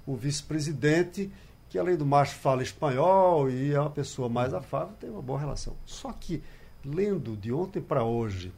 [0.05, 1.31] o vice-presidente,
[1.69, 5.39] que além do mais fala espanhol e é uma pessoa mais afável, tem uma boa
[5.39, 5.75] relação.
[5.85, 6.43] Só que,
[6.83, 8.51] lendo de ontem para hoje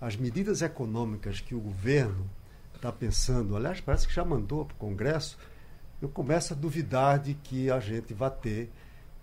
[0.00, 2.30] as medidas econômicas que o governo
[2.74, 5.36] está pensando, aliás, parece que já mandou para o Congresso,
[6.00, 8.70] eu começo a duvidar de que a gente vai ter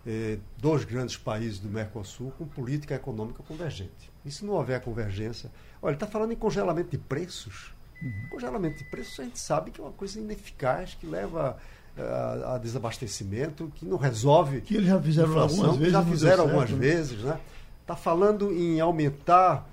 [0.06, 4.12] eh, dois grandes países do Mercosul com política econômica convergente.
[4.26, 5.52] E se não houver convergência.
[5.82, 7.74] Olha, ele está falando em congelamento de preços.
[8.02, 8.30] Uhum.
[8.32, 11.58] Congelamento de preços a gente sabe que é uma coisa ineficaz, que leva
[11.98, 14.62] a, eh, a desabastecimento, que não resolve.
[14.62, 15.94] Que eles já fizeram algumas vezes.
[15.94, 16.88] Já fizeram algumas certo, né?
[16.88, 17.40] vezes, né?
[17.82, 19.68] Está falando em aumentar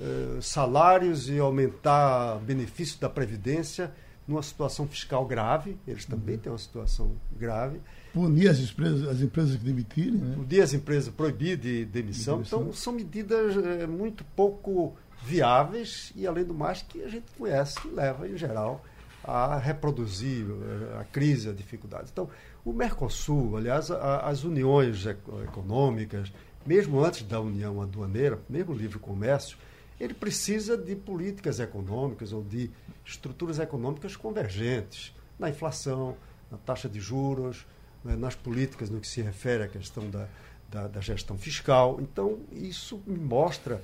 [0.00, 3.90] uh, salários e aumentar benefícios da Previdência
[4.26, 6.40] numa situação fiscal grave, eles também uhum.
[6.40, 7.80] têm uma situação grave.
[8.12, 10.34] Punir as empresas, as empresas que demitirem, né?
[10.36, 12.36] Punir as empresas, proibir de demissão.
[12.36, 12.62] de demissão.
[12.62, 17.80] Então, são medidas é, muito pouco viáveis e, além do mais, que a gente conhece,
[17.80, 18.84] que leva, em geral,
[19.24, 22.10] a reproduzir eh, a crise, a dificuldade.
[22.12, 22.28] Então,
[22.64, 26.32] o Mercosul, aliás, a, as uniões econômicas,
[26.66, 29.56] mesmo antes da União Aduaneira, mesmo o livre comércio,
[30.00, 32.70] ele precisa de políticas econômicas ou de
[33.04, 36.16] estruturas econômicas convergentes na inflação,
[36.50, 37.66] na taxa de juros,
[38.04, 40.28] né, nas políticas no que se refere à questão da,
[40.68, 41.98] da, da gestão fiscal.
[42.00, 43.82] Então, isso me mostra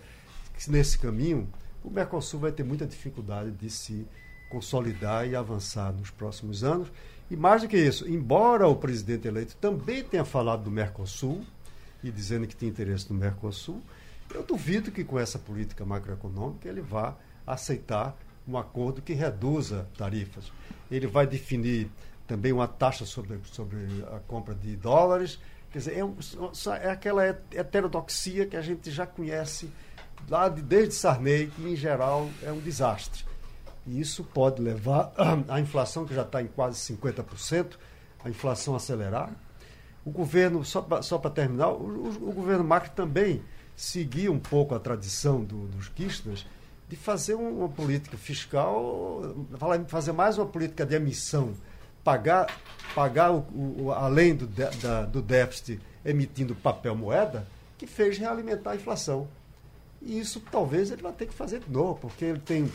[0.56, 1.48] que nesse caminho
[1.84, 4.06] o Mercosul vai ter muita dificuldade de se
[4.48, 6.88] consolidar e avançar nos próximos anos.
[7.30, 11.44] E mais do que isso, embora o presidente eleito também tenha falado do Mercosul
[12.02, 13.82] e dizendo que tem interesse no Mercosul,
[14.34, 20.50] eu duvido que com essa política macroeconômica ele vá aceitar um acordo que reduza tarifas.
[20.90, 21.90] Ele vai definir
[22.26, 23.78] também uma taxa sobre, sobre
[24.14, 25.38] a compra de dólares.
[25.70, 26.16] Quer dizer, é, um,
[26.80, 29.70] é aquela heterodoxia que a gente já conhece
[30.28, 33.24] lá de, desde Sarney, que em geral é um desastre.
[33.88, 35.12] E isso pode levar
[35.48, 37.72] a inflação, que já está em quase 50%,
[38.22, 39.30] a inflação acelerar.
[40.04, 43.42] O governo, só para terminar, o, o, governo Macri também
[43.74, 46.46] seguir um pouco a tradição do, dos Kirchners
[46.88, 49.22] de fazer uma política fiscal,
[49.86, 51.52] fazer mais uma política de emissão,
[52.02, 52.46] pagar,
[52.94, 53.46] pagar o,
[53.78, 57.46] o além do, da, do déficit emitindo papel moeda,
[57.76, 59.28] que fez realimentar a inflação.
[60.00, 62.70] E isso talvez ele vai ter que fazer de novo, porque ele tem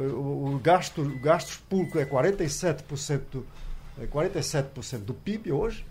[0.00, 3.46] o, gasto, o gastos públicos é 47%, do,
[3.98, 5.86] é 47% do PIB hoje,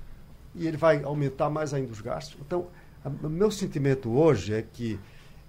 [0.53, 2.37] e ele vai aumentar mais ainda os gastos.
[2.39, 2.67] Então,
[3.03, 4.99] o meu sentimento hoje é que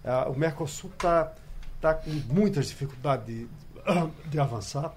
[0.04, 1.32] uh, o Mercosul está
[1.80, 3.48] tá com muitas dificuldades de,
[4.28, 4.94] de avançar.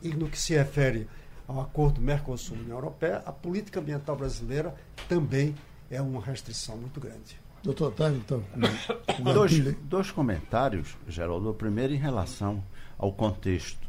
[0.00, 1.08] E no que se refere
[1.46, 4.74] ao acordo Mercosul-União Europeia, a política ambiental brasileira
[5.08, 5.54] também
[5.90, 7.41] é uma restrição muito grande.
[7.62, 8.42] Doutor Otávio, então.
[9.32, 11.50] dois, dois comentários, Geraldo.
[11.50, 12.62] O primeiro em relação
[12.98, 13.86] ao contexto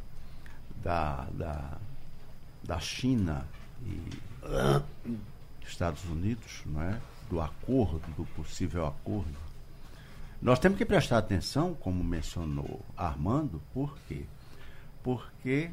[0.84, 1.78] da, da,
[2.64, 3.48] da China
[3.84, 4.00] e
[5.66, 7.00] Estados Unidos, não é?
[7.30, 9.44] do acordo, do possível acordo,
[10.40, 14.26] nós temos que prestar atenção, como mencionou Armando, por quê?
[15.02, 15.72] Porque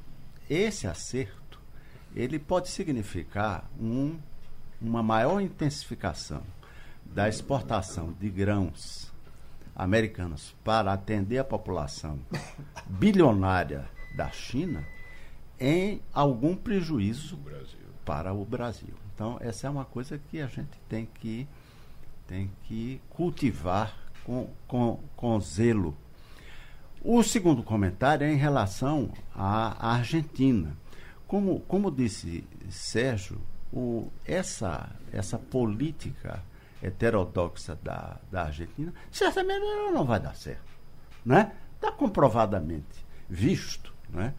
[0.49, 1.61] esse acerto
[2.15, 4.17] ele pode significar um,
[4.81, 6.43] uma maior intensificação
[7.13, 9.13] da exportação de grãos
[9.75, 12.19] americanos para atender a população
[12.87, 14.87] bilionária da China
[15.59, 17.39] em algum prejuízo
[18.05, 18.95] para o Brasil.
[19.15, 21.47] Então, essa é uma coisa que a gente tem que,
[22.27, 23.95] tem que cultivar
[24.25, 25.97] com, com, com zelo.
[27.03, 30.77] O segundo comentário é em relação à Argentina.
[31.27, 33.41] Como, como disse Sérgio,
[33.73, 36.43] o, essa, essa política
[36.83, 40.71] heterodoxa da, da Argentina, certamente ela não vai dar certo.
[41.25, 41.53] Né?
[41.77, 43.93] Está comprovadamente visto.
[44.09, 44.35] Né?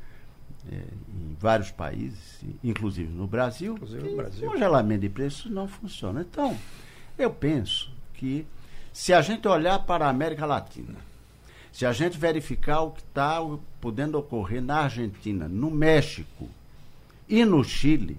[0.69, 4.47] é, em vários países, inclusive no Brasil, inclusive no Brasil.
[4.47, 6.21] o congelamento de preços não funciona.
[6.21, 6.57] Então,
[7.17, 8.45] eu penso que
[8.93, 10.99] se a gente olhar para a América Latina,
[11.71, 13.39] se a gente verificar o que está
[13.79, 16.49] podendo ocorrer na Argentina, no México
[17.27, 18.17] e no Chile,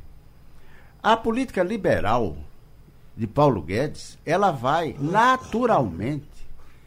[1.03, 2.36] a política liberal
[3.16, 6.28] de Paulo Guedes, ela vai naturalmente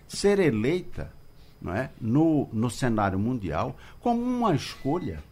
[0.08, 1.12] ser eleita
[1.62, 5.24] não é, no, no cenário mundial como uma escolha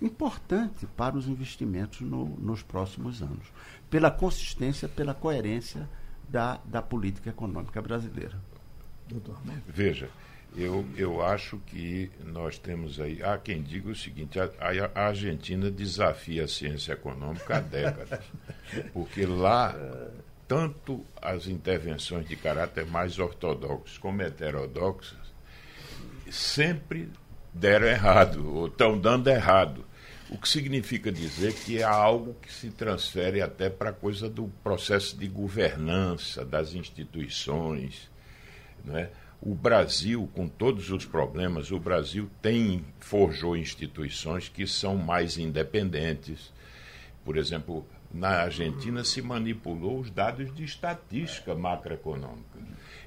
[0.00, 3.46] importante para os investimentos no, nos próximos anos,
[3.90, 5.88] pela consistência, pela coerência
[6.28, 8.38] da, da política econômica brasileira.
[9.08, 9.38] Doutor.
[9.66, 10.08] Veja,
[10.56, 13.22] eu, eu acho que nós temos aí.
[13.22, 14.50] Há quem diga o seguinte: a,
[14.94, 18.24] a Argentina desafia a ciência econômica há décadas.
[18.92, 19.74] Porque lá,
[20.46, 25.34] tanto as intervenções de caráter mais ortodoxo como heterodoxas
[26.30, 27.10] sempre
[27.52, 29.84] deram errado, ou estão dando errado.
[30.30, 34.48] O que significa dizer que é algo que se transfere até para a coisa do
[34.62, 38.10] processo de governança das instituições.
[38.84, 39.10] Não é?
[39.44, 46.50] o Brasil, com todos os problemas, o Brasil tem, forjou instituições que são mais independentes.
[47.22, 52.58] Por exemplo, na Argentina se manipulou os dados de estatística macroeconômica.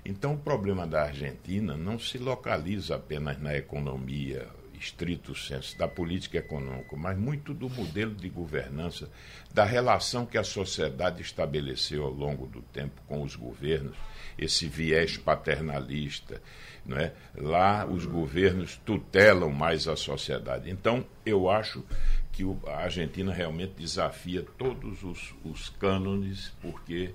[0.05, 4.47] Então, o problema da Argentina não se localiza apenas na economia,
[4.79, 9.09] estrito senso, da política econômica, mas muito do modelo de governança,
[9.51, 13.97] da relação que a sociedade estabeleceu ao longo do tempo com os governos
[14.37, 16.41] esse viés paternalista.
[16.85, 17.13] Não é?
[17.35, 20.69] Lá os governos tutelam mais a sociedade.
[20.69, 21.83] Então, eu acho
[22.31, 27.13] que a Argentina realmente desafia todos os, os cânones, porque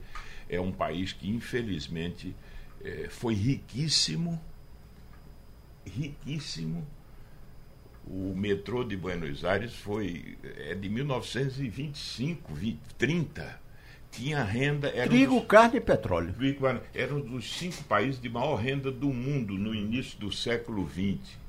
[0.49, 2.37] é um país que, infelizmente,
[2.85, 4.39] é, foi riquíssimo,
[5.87, 6.87] riquíssimo.
[8.05, 13.62] O metrô de Buenos Aires foi é de 1925, 20, 30
[14.13, 14.91] tinha renda.
[15.09, 16.35] Trigo, dos, carne e petróleo.
[16.95, 21.41] Era um dos cinco países de maior renda do mundo no início do século XX.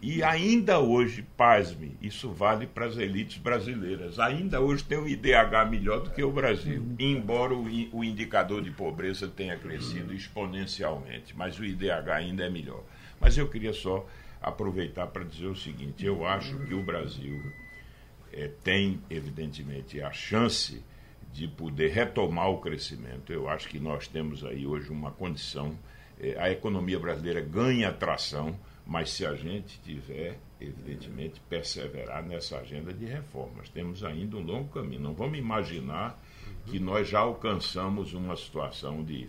[0.00, 4.18] E ainda hoje, pasme, isso vale para as elites brasileiras.
[4.18, 8.72] Ainda hoje tem um IDH melhor do que o Brasil, embora o, o indicador de
[8.72, 12.82] pobreza tenha crescido exponencialmente, mas o IDH ainda é melhor.
[13.20, 14.04] Mas eu queria só
[14.40, 17.40] aproveitar para dizer o seguinte: eu acho que o Brasil
[18.32, 20.82] é, tem, evidentemente, a chance
[21.32, 23.32] de poder retomar o crescimento.
[23.32, 25.76] Eu acho que nós temos aí hoje uma condição.
[26.20, 28.54] Eh, a economia brasileira ganha atração,
[28.86, 34.68] mas se a gente tiver, evidentemente, perseverar nessa agenda de reformas, temos ainda um longo
[34.68, 35.00] caminho.
[35.00, 36.22] Não vamos imaginar
[36.66, 39.28] que nós já alcançamos uma situação de.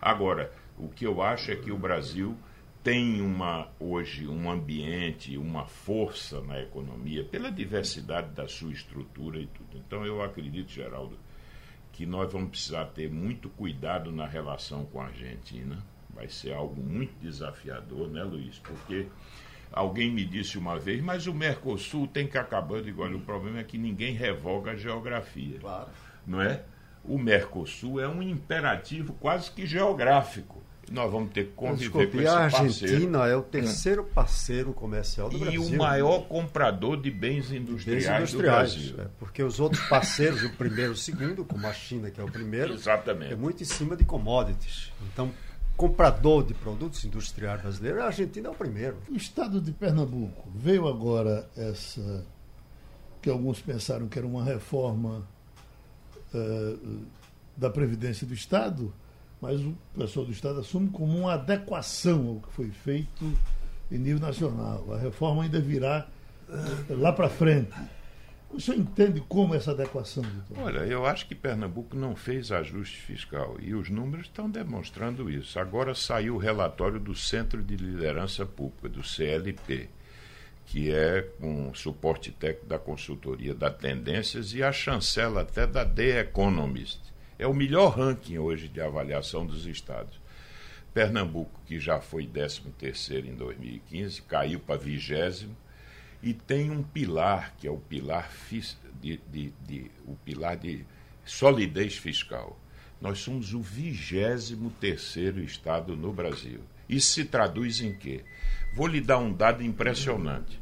[0.00, 2.36] Agora, o que eu acho é que o Brasil
[2.82, 9.46] tem uma hoje um ambiente, uma força na economia pela diversidade da sua estrutura e
[9.46, 9.78] tudo.
[9.78, 11.16] Então eu acredito, Geraldo,
[11.94, 15.78] que nós vamos precisar ter muito cuidado na relação com a Argentina.
[16.10, 18.58] Vai ser algo muito desafiador, né, Luiz?
[18.58, 19.06] Porque
[19.72, 22.76] alguém me disse uma vez, mas o Mercosul tem que acabar.
[22.76, 25.60] Eu digo, olha, o problema é que ninguém revoga a geografia.
[25.60, 25.88] Claro.
[26.26, 26.64] Não é?
[27.04, 32.18] O Mercosul é um imperativo quase que geográfico nós vamos ter que conviver Desculpe, com
[32.18, 33.24] esse a Argentina parceiro.
[33.24, 35.62] é o terceiro parceiro comercial do e Brasil.
[35.62, 39.00] E o maior comprador de bens industriais, bens industriais do Brasil.
[39.00, 42.24] É, porque os outros parceiros, o primeiro e o segundo, como a China, que é
[42.24, 43.32] o primeiro, Exatamente.
[43.32, 44.92] é muito em cima de commodities.
[45.12, 45.30] Então,
[45.76, 48.96] comprador de produtos industriais brasileiros, a Argentina é o primeiro.
[49.10, 52.24] O estado de Pernambuco veio agora essa
[53.20, 55.26] que alguns pensaram que era uma reforma
[56.34, 57.06] uh,
[57.56, 58.92] da Previdência do Estado,
[59.44, 63.30] mas o pessoal do Estado assume como uma adequação ao que foi feito
[63.92, 64.90] em nível nacional.
[64.94, 66.06] A reforma ainda virá
[66.88, 67.74] lá para frente.
[68.50, 70.64] O senhor entende como essa adequação, doutor?
[70.64, 75.58] Olha, eu acho que Pernambuco não fez ajuste fiscal e os números estão demonstrando isso.
[75.58, 79.90] Agora saiu o relatório do Centro de Liderança Pública, do CLP,
[80.64, 86.20] que é com suporte técnico da consultoria da Tendências e a chancela até da The
[86.20, 87.03] Economist
[87.44, 90.18] é o melhor ranking hoje de avaliação dos estados.
[90.94, 95.50] Pernambuco, que já foi 13º em 2015, caiu para 20
[96.22, 98.30] e tem um pilar, que é o pilar
[98.98, 100.86] de, de, de, o pilar de
[101.22, 102.58] solidez fiscal.
[102.98, 106.60] Nós somos o 23º estado no Brasil.
[106.88, 108.24] Isso se traduz em quê?
[108.74, 110.58] Vou lhe dar um dado impressionante.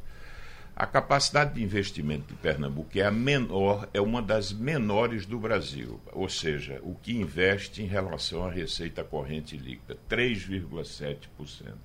[0.82, 6.00] A capacidade de investimento de Pernambuco é a menor, é uma das menores do Brasil,
[6.10, 11.76] ou seja, o que investe em relação à receita corrente líquida, 3,7%.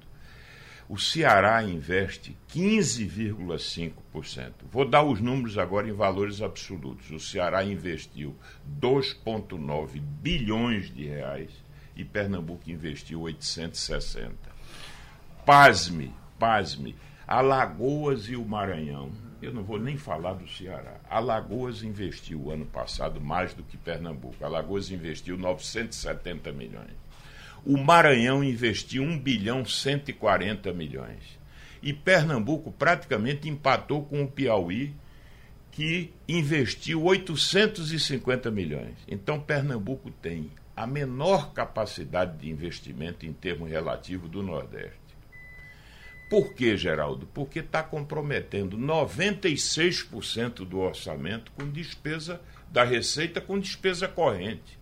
[0.89, 4.53] O Ceará investe 15,5%.
[4.71, 7.11] Vou dar os números agora em valores absolutos.
[7.11, 8.35] O Ceará investiu
[8.81, 11.51] 2,9 bilhões de reais
[11.95, 14.35] e Pernambuco investiu 860.
[15.45, 16.95] Pasme, pasme
[17.27, 19.11] Alagoas e o Maranhão.
[19.41, 21.01] Eu não vou nem falar do Ceará.
[21.09, 24.45] Alagoas investiu ano passado mais do que Pernambuco.
[24.45, 26.95] Alagoas investiu 970 milhões.
[27.65, 31.37] O Maranhão investiu 1 bilhão 140 milhões.
[31.83, 34.95] E Pernambuco praticamente empatou com o Piauí
[35.69, 38.95] que investiu 850 milhões.
[39.05, 45.06] Então, Pernambuco tem a menor capacidade de investimento em termos relativos do Nordeste.
[46.29, 47.25] Por que, Geraldo?
[47.33, 54.77] Porque está comprometendo 96% do orçamento com despesa da receita com despesa corrente.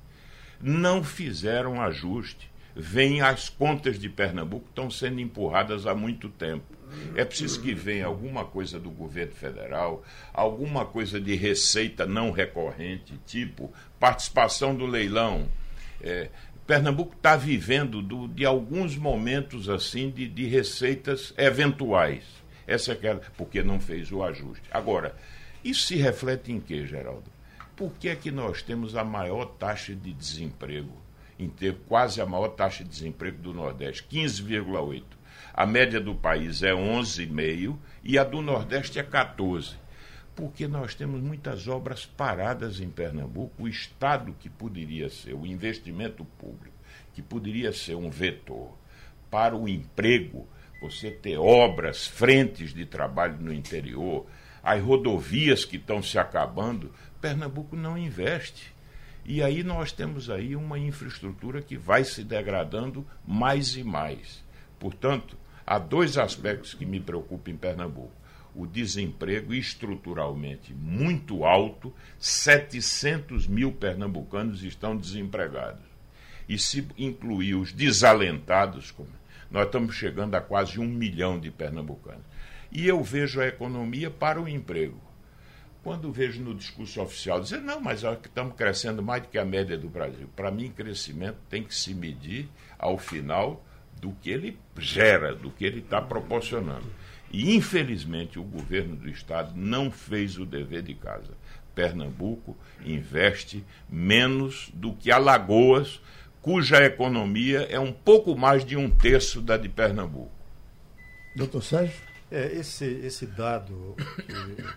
[0.60, 2.50] Não fizeram ajuste.
[2.76, 6.76] Vêm as contas de Pernambuco estão sendo empurradas há muito tempo.
[7.16, 13.18] É preciso que venha alguma coisa do governo federal, alguma coisa de receita não recorrente,
[13.26, 15.48] tipo participação do leilão.
[16.02, 16.30] É,
[16.66, 22.24] Pernambuco está vivendo do, de alguns momentos assim de, de receitas eventuais.
[22.66, 24.68] Essa é aquela, porque não fez o ajuste.
[24.72, 25.16] Agora,
[25.63, 27.32] isso se reflete em quê, Geraldo?
[27.76, 30.91] Por que é que nós temos a maior taxa de desemprego?
[31.38, 35.03] Em ter quase a maior taxa de desemprego do Nordeste, 15,8.
[35.53, 39.76] A média do país é 11,5 e a do Nordeste é 14.
[40.36, 46.26] Porque nós temos muitas obras paradas em Pernambuco, o Estado que poderia ser, o investimento
[46.38, 46.76] público,
[47.14, 48.78] que poderia ser um vetor
[49.32, 50.48] para o emprego,
[50.82, 54.26] você ter obras, frentes de trabalho no interior,
[54.62, 58.74] as rodovias que estão se acabando, Pernambuco não investe.
[59.24, 64.44] E aí nós temos aí uma infraestrutura que vai se degradando mais e mais.
[64.78, 68.12] Portanto, Há dois aspectos que me preocupam em Pernambuco.
[68.56, 75.84] O desemprego estruturalmente muito alto, 700 mil pernambucanos estão desempregados.
[76.47, 78.93] E se incluir os desalentados,
[79.51, 82.24] nós estamos chegando a quase um milhão de pernambucanos.
[82.72, 84.99] E eu vejo a economia para o emprego.
[85.84, 89.78] Quando vejo no discurso oficial dizer, não, mas estamos crescendo mais do que a média
[89.78, 90.28] do Brasil.
[90.36, 92.49] Para mim, crescimento tem que se medir
[92.80, 93.64] ao final
[94.01, 96.86] do que ele gera, do que ele está proporcionando.
[97.36, 101.34] E, infelizmente, o governo do Estado não fez o dever de casa.
[101.76, 102.56] Pernambuco
[102.86, 106.00] investe menos do que Alagoas,
[106.42, 110.32] cuja economia é um pouco mais de um terço da de Pernambuco.
[111.36, 112.02] Doutor Sérgio?
[112.32, 113.98] É, esse, esse dado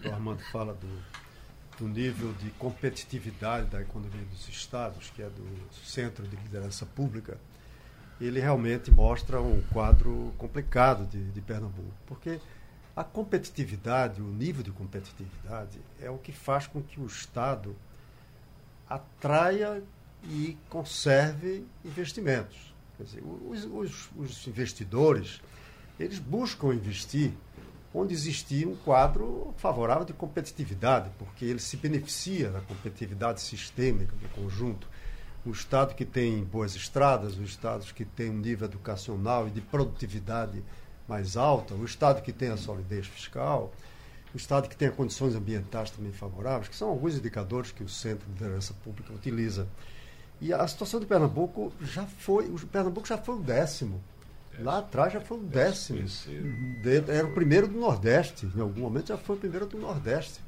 [0.01, 5.27] que o Armando fala do, do nível de competitividade da economia dos estados, que é
[5.27, 5.47] do
[5.85, 7.39] Centro de Liderança Pública,
[8.21, 12.41] ele realmente mostra um quadro complicado de, de Pernambuco, porque
[12.97, 17.77] a competitividade, o nível de competitividade, é o que faz com que o Estado
[18.89, 19.83] atraia
[20.25, 22.75] e conserve investimentos.
[22.97, 25.41] Quer dizer, os, os, os investidores,
[25.99, 27.33] eles buscam investir
[27.95, 34.29] onde existia um quadro favorável de competitividade, porque ele se beneficia da competitividade sistêmica do
[34.31, 34.89] conjunto
[35.47, 39.61] o estado que tem boas estradas, os estados que têm um nível educacional e de
[39.61, 40.63] produtividade
[41.07, 43.73] mais alta, o estado que tem a solidez fiscal,
[44.35, 48.27] o estado que tem condições ambientais também favoráveis, que são alguns indicadores que o Centro
[48.27, 49.67] de Liderança Pública utiliza.
[50.41, 54.01] E a situação de Pernambuco já foi, o Pernambuco já foi o décimo.
[54.61, 56.05] Lá atrás já foi o décimo.
[57.09, 58.47] Era o primeiro do Nordeste.
[58.55, 60.41] Em algum momento já foi o primeiro do Nordeste.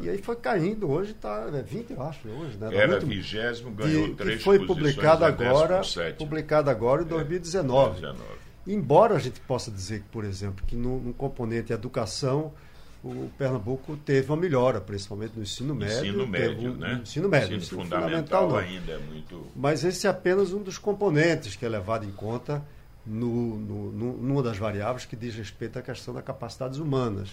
[0.00, 2.74] E aí foi caindo, hoje está é 20, eu acho, hoje, né?
[2.74, 5.82] Era muito, vigésimo, ganhou de, três foi publicado agora,
[6.16, 7.98] publicado agora em 2019.
[7.98, 8.40] É, 2019.
[8.66, 12.52] Embora a gente possa dizer por exemplo, que no, no, componente educação,
[13.02, 15.96] o Pernambuco teve uma melhora, principalmente no ensino médio.
[15.96, 17.00] Ensino médio, um, né?
[17.02, 17.56] Ensino médio.
[17.56, 19.46] Ensino, ensino fundamental, fundamental ainda é muito...
[19.56, 22.62] Mas esse é apenas um dos componentes que é levado em conta
[23.04, 27.30] no, no, no, numa das variáveis que diz respeito à questão das capacidades humanas.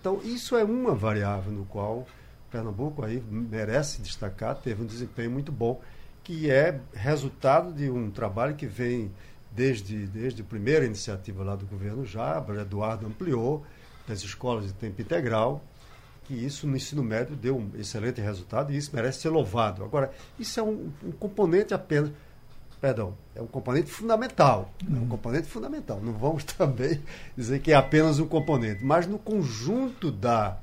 [0.00, 2.06] Então, isso é uma variável no qual
[2.50, 5.80] Pernambuco aí merece destacar, teve um desempenho muito bom,
[6.24, 9.10] que é resultado de um trabalho que vem
[9.50, 13.64] desde, desde a primeira iniciativa lá do governo o Eduardo ampliou,
[14.06, 15.62] das escolas de tempo integral,
[16.24, 19.82] que isso no ensino médio deu um excelente resultado e isso merece ser louvado.
[19.82, 22.10] Agora, isso é um, um componente apenas
[22.80, 24.72] perdão, é um componente fundamental.
[24.88, 26.00] É um componente fundamental.
[26.02, 27.02] Não vamos também
[27.36, 30.58] dizer que é apenas um componente, mas no conjunto da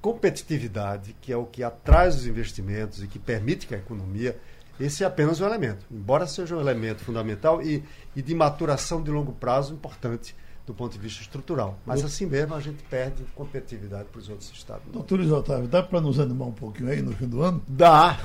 [0.00, 4.38] competitividade, que é o que atrai os investimentos e que permite que a economia,
[4.78, 5.84] esse é apenas um elemento.
[5.90, 7.84] Embora seja um elemento fundamental e,
[8.16, 10.34] e de maturação de longo prazo importante
[10.70, 11.76] do ponto de vista estrutural.
[11.84, 14.84] Mas assim mesmo a gente perde competitividade para os outros estados.
[14.92, 17.60] Doutor Luiz Otávio, dá para nos animar um pouquinho aí no fim do ano?
[17.66, 18.16] Dá,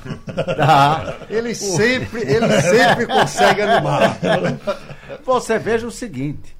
[0.56, 1.26] dá.
[1.28, 4.16] Ele sempre, ele sempre consegue animar.
[5.26, 6.56] Você veja o seguinte: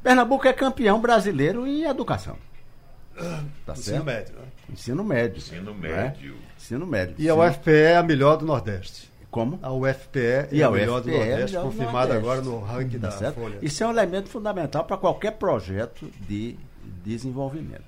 [0.00, 2.36] Pernambuco é campeão brasileiro em educação.
[3.66, 4.44] Tá Ensino médio, né?
[4.72, 5.38] Ensino médio.
[5.38, 6.32] Ensino médio.
[6.34, 6.40] Né?
[6.56, 7.14] Ensino médio.
[7.18, 9.10] E a UFPE é a melhor do Nordeste.
[9.34, 9.58] Como?
[9.60, 10.20] A UFPE
[10.52, 13.34] e é a, melhor UFPE do Nordeste, é confirmada agora no ranking tá da certo?
[13.34, 13.58] Folha.
[13.60, 16.56] Isso é um elemento fundamental para qualquer projeto de
[17.02, 17.82] desenvolvimento.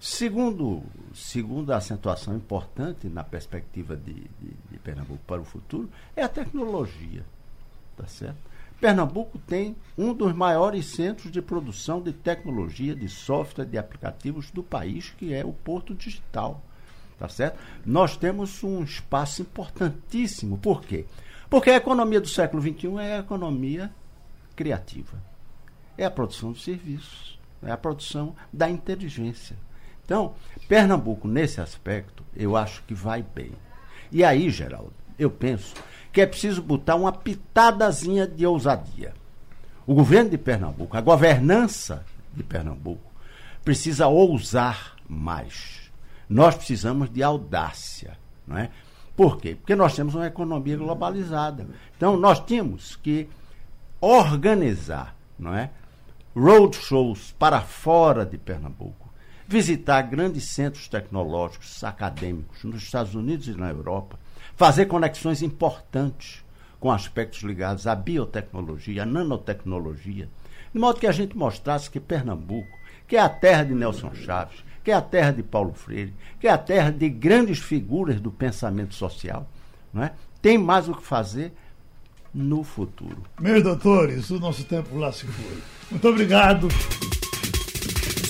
[0.00, 0.82] Segundo,
[1.14, 6.28] segundo a acentuação importante na perspectiva de, de, de Pernambuco para o futuro é a
[6.28, 7.24] tecnologia.
[7.96, 8.38] Tá certo?
[8.80, 14.64] Pernambuco tem um dos maiores centros de produção de tecnologia, de software, de aplicativos do
[14.64, 16.60] país, que é o Porto Digital.
[17.22, 17.56] Tá certo?
[17.86, 20.58] Nós temos um espaço importantíssimo.
[20.58, 21.04] Por quê?
[21.48, 23.92] Porque a economia do século XXI é a economia
[24.56, 25.22] criativa.
[25.96, 29.56] É a produção de serviços, é a produção da inteligência.
[30.04, 30.34] Então,
[30.66, 33.52] Pernambuco, nesse aspecto, eu acho que vai bem.
[34.10, 35.76] E aí, Geraldo, eu penso
[36.12, 39.14] que é preciso botar uma pitadazinha de ousadia.
[39.86, 42.04] O governo de Pernambuco, a governança
[42.34, 43.12] de Pernambuco,
[43.62, 45.81] precisa ousar mais.
[46.32, 48.70] Nós precisamos de audácia, não é?
[49.14, 49.54] Por quê?
[49.54, 51.66] Porque nós temos uma economia globalizada.
[51.94, 53.28] Então, nós tínhamos que
[54.00, 55.68] organizar, não é?
[56.34, 59.12] Roadshows para fora de Pernambuco,
[59.46, 64.18] visitar grandes centros tecnológicos, acadêmicos nos Estados Unidos e na Europa,
[64.56, 66.42] fazer conexões importantes
[66.80, 70.30] com aspectos ligados à biotecnologia, à nanotecnologia,
[70.72, 74.64] de modo que a gente mostrasse que Pernambuco, que é a terra de Nelson Chaves,
[74.82, 78.30] que é a terra de Paulo Freire, que é a terra de grandes figuras do
[78.30, 79.48] pensamento social,
[79.92, 80.12] não é?
[80.40, 81.52] tem mais o que fazer
[82.34, 83.22] no futuro.
[83.40, 85.58] Meus doutores, o nosso tempo lá se foi.
[85.90, 86.68] Muito obrigado.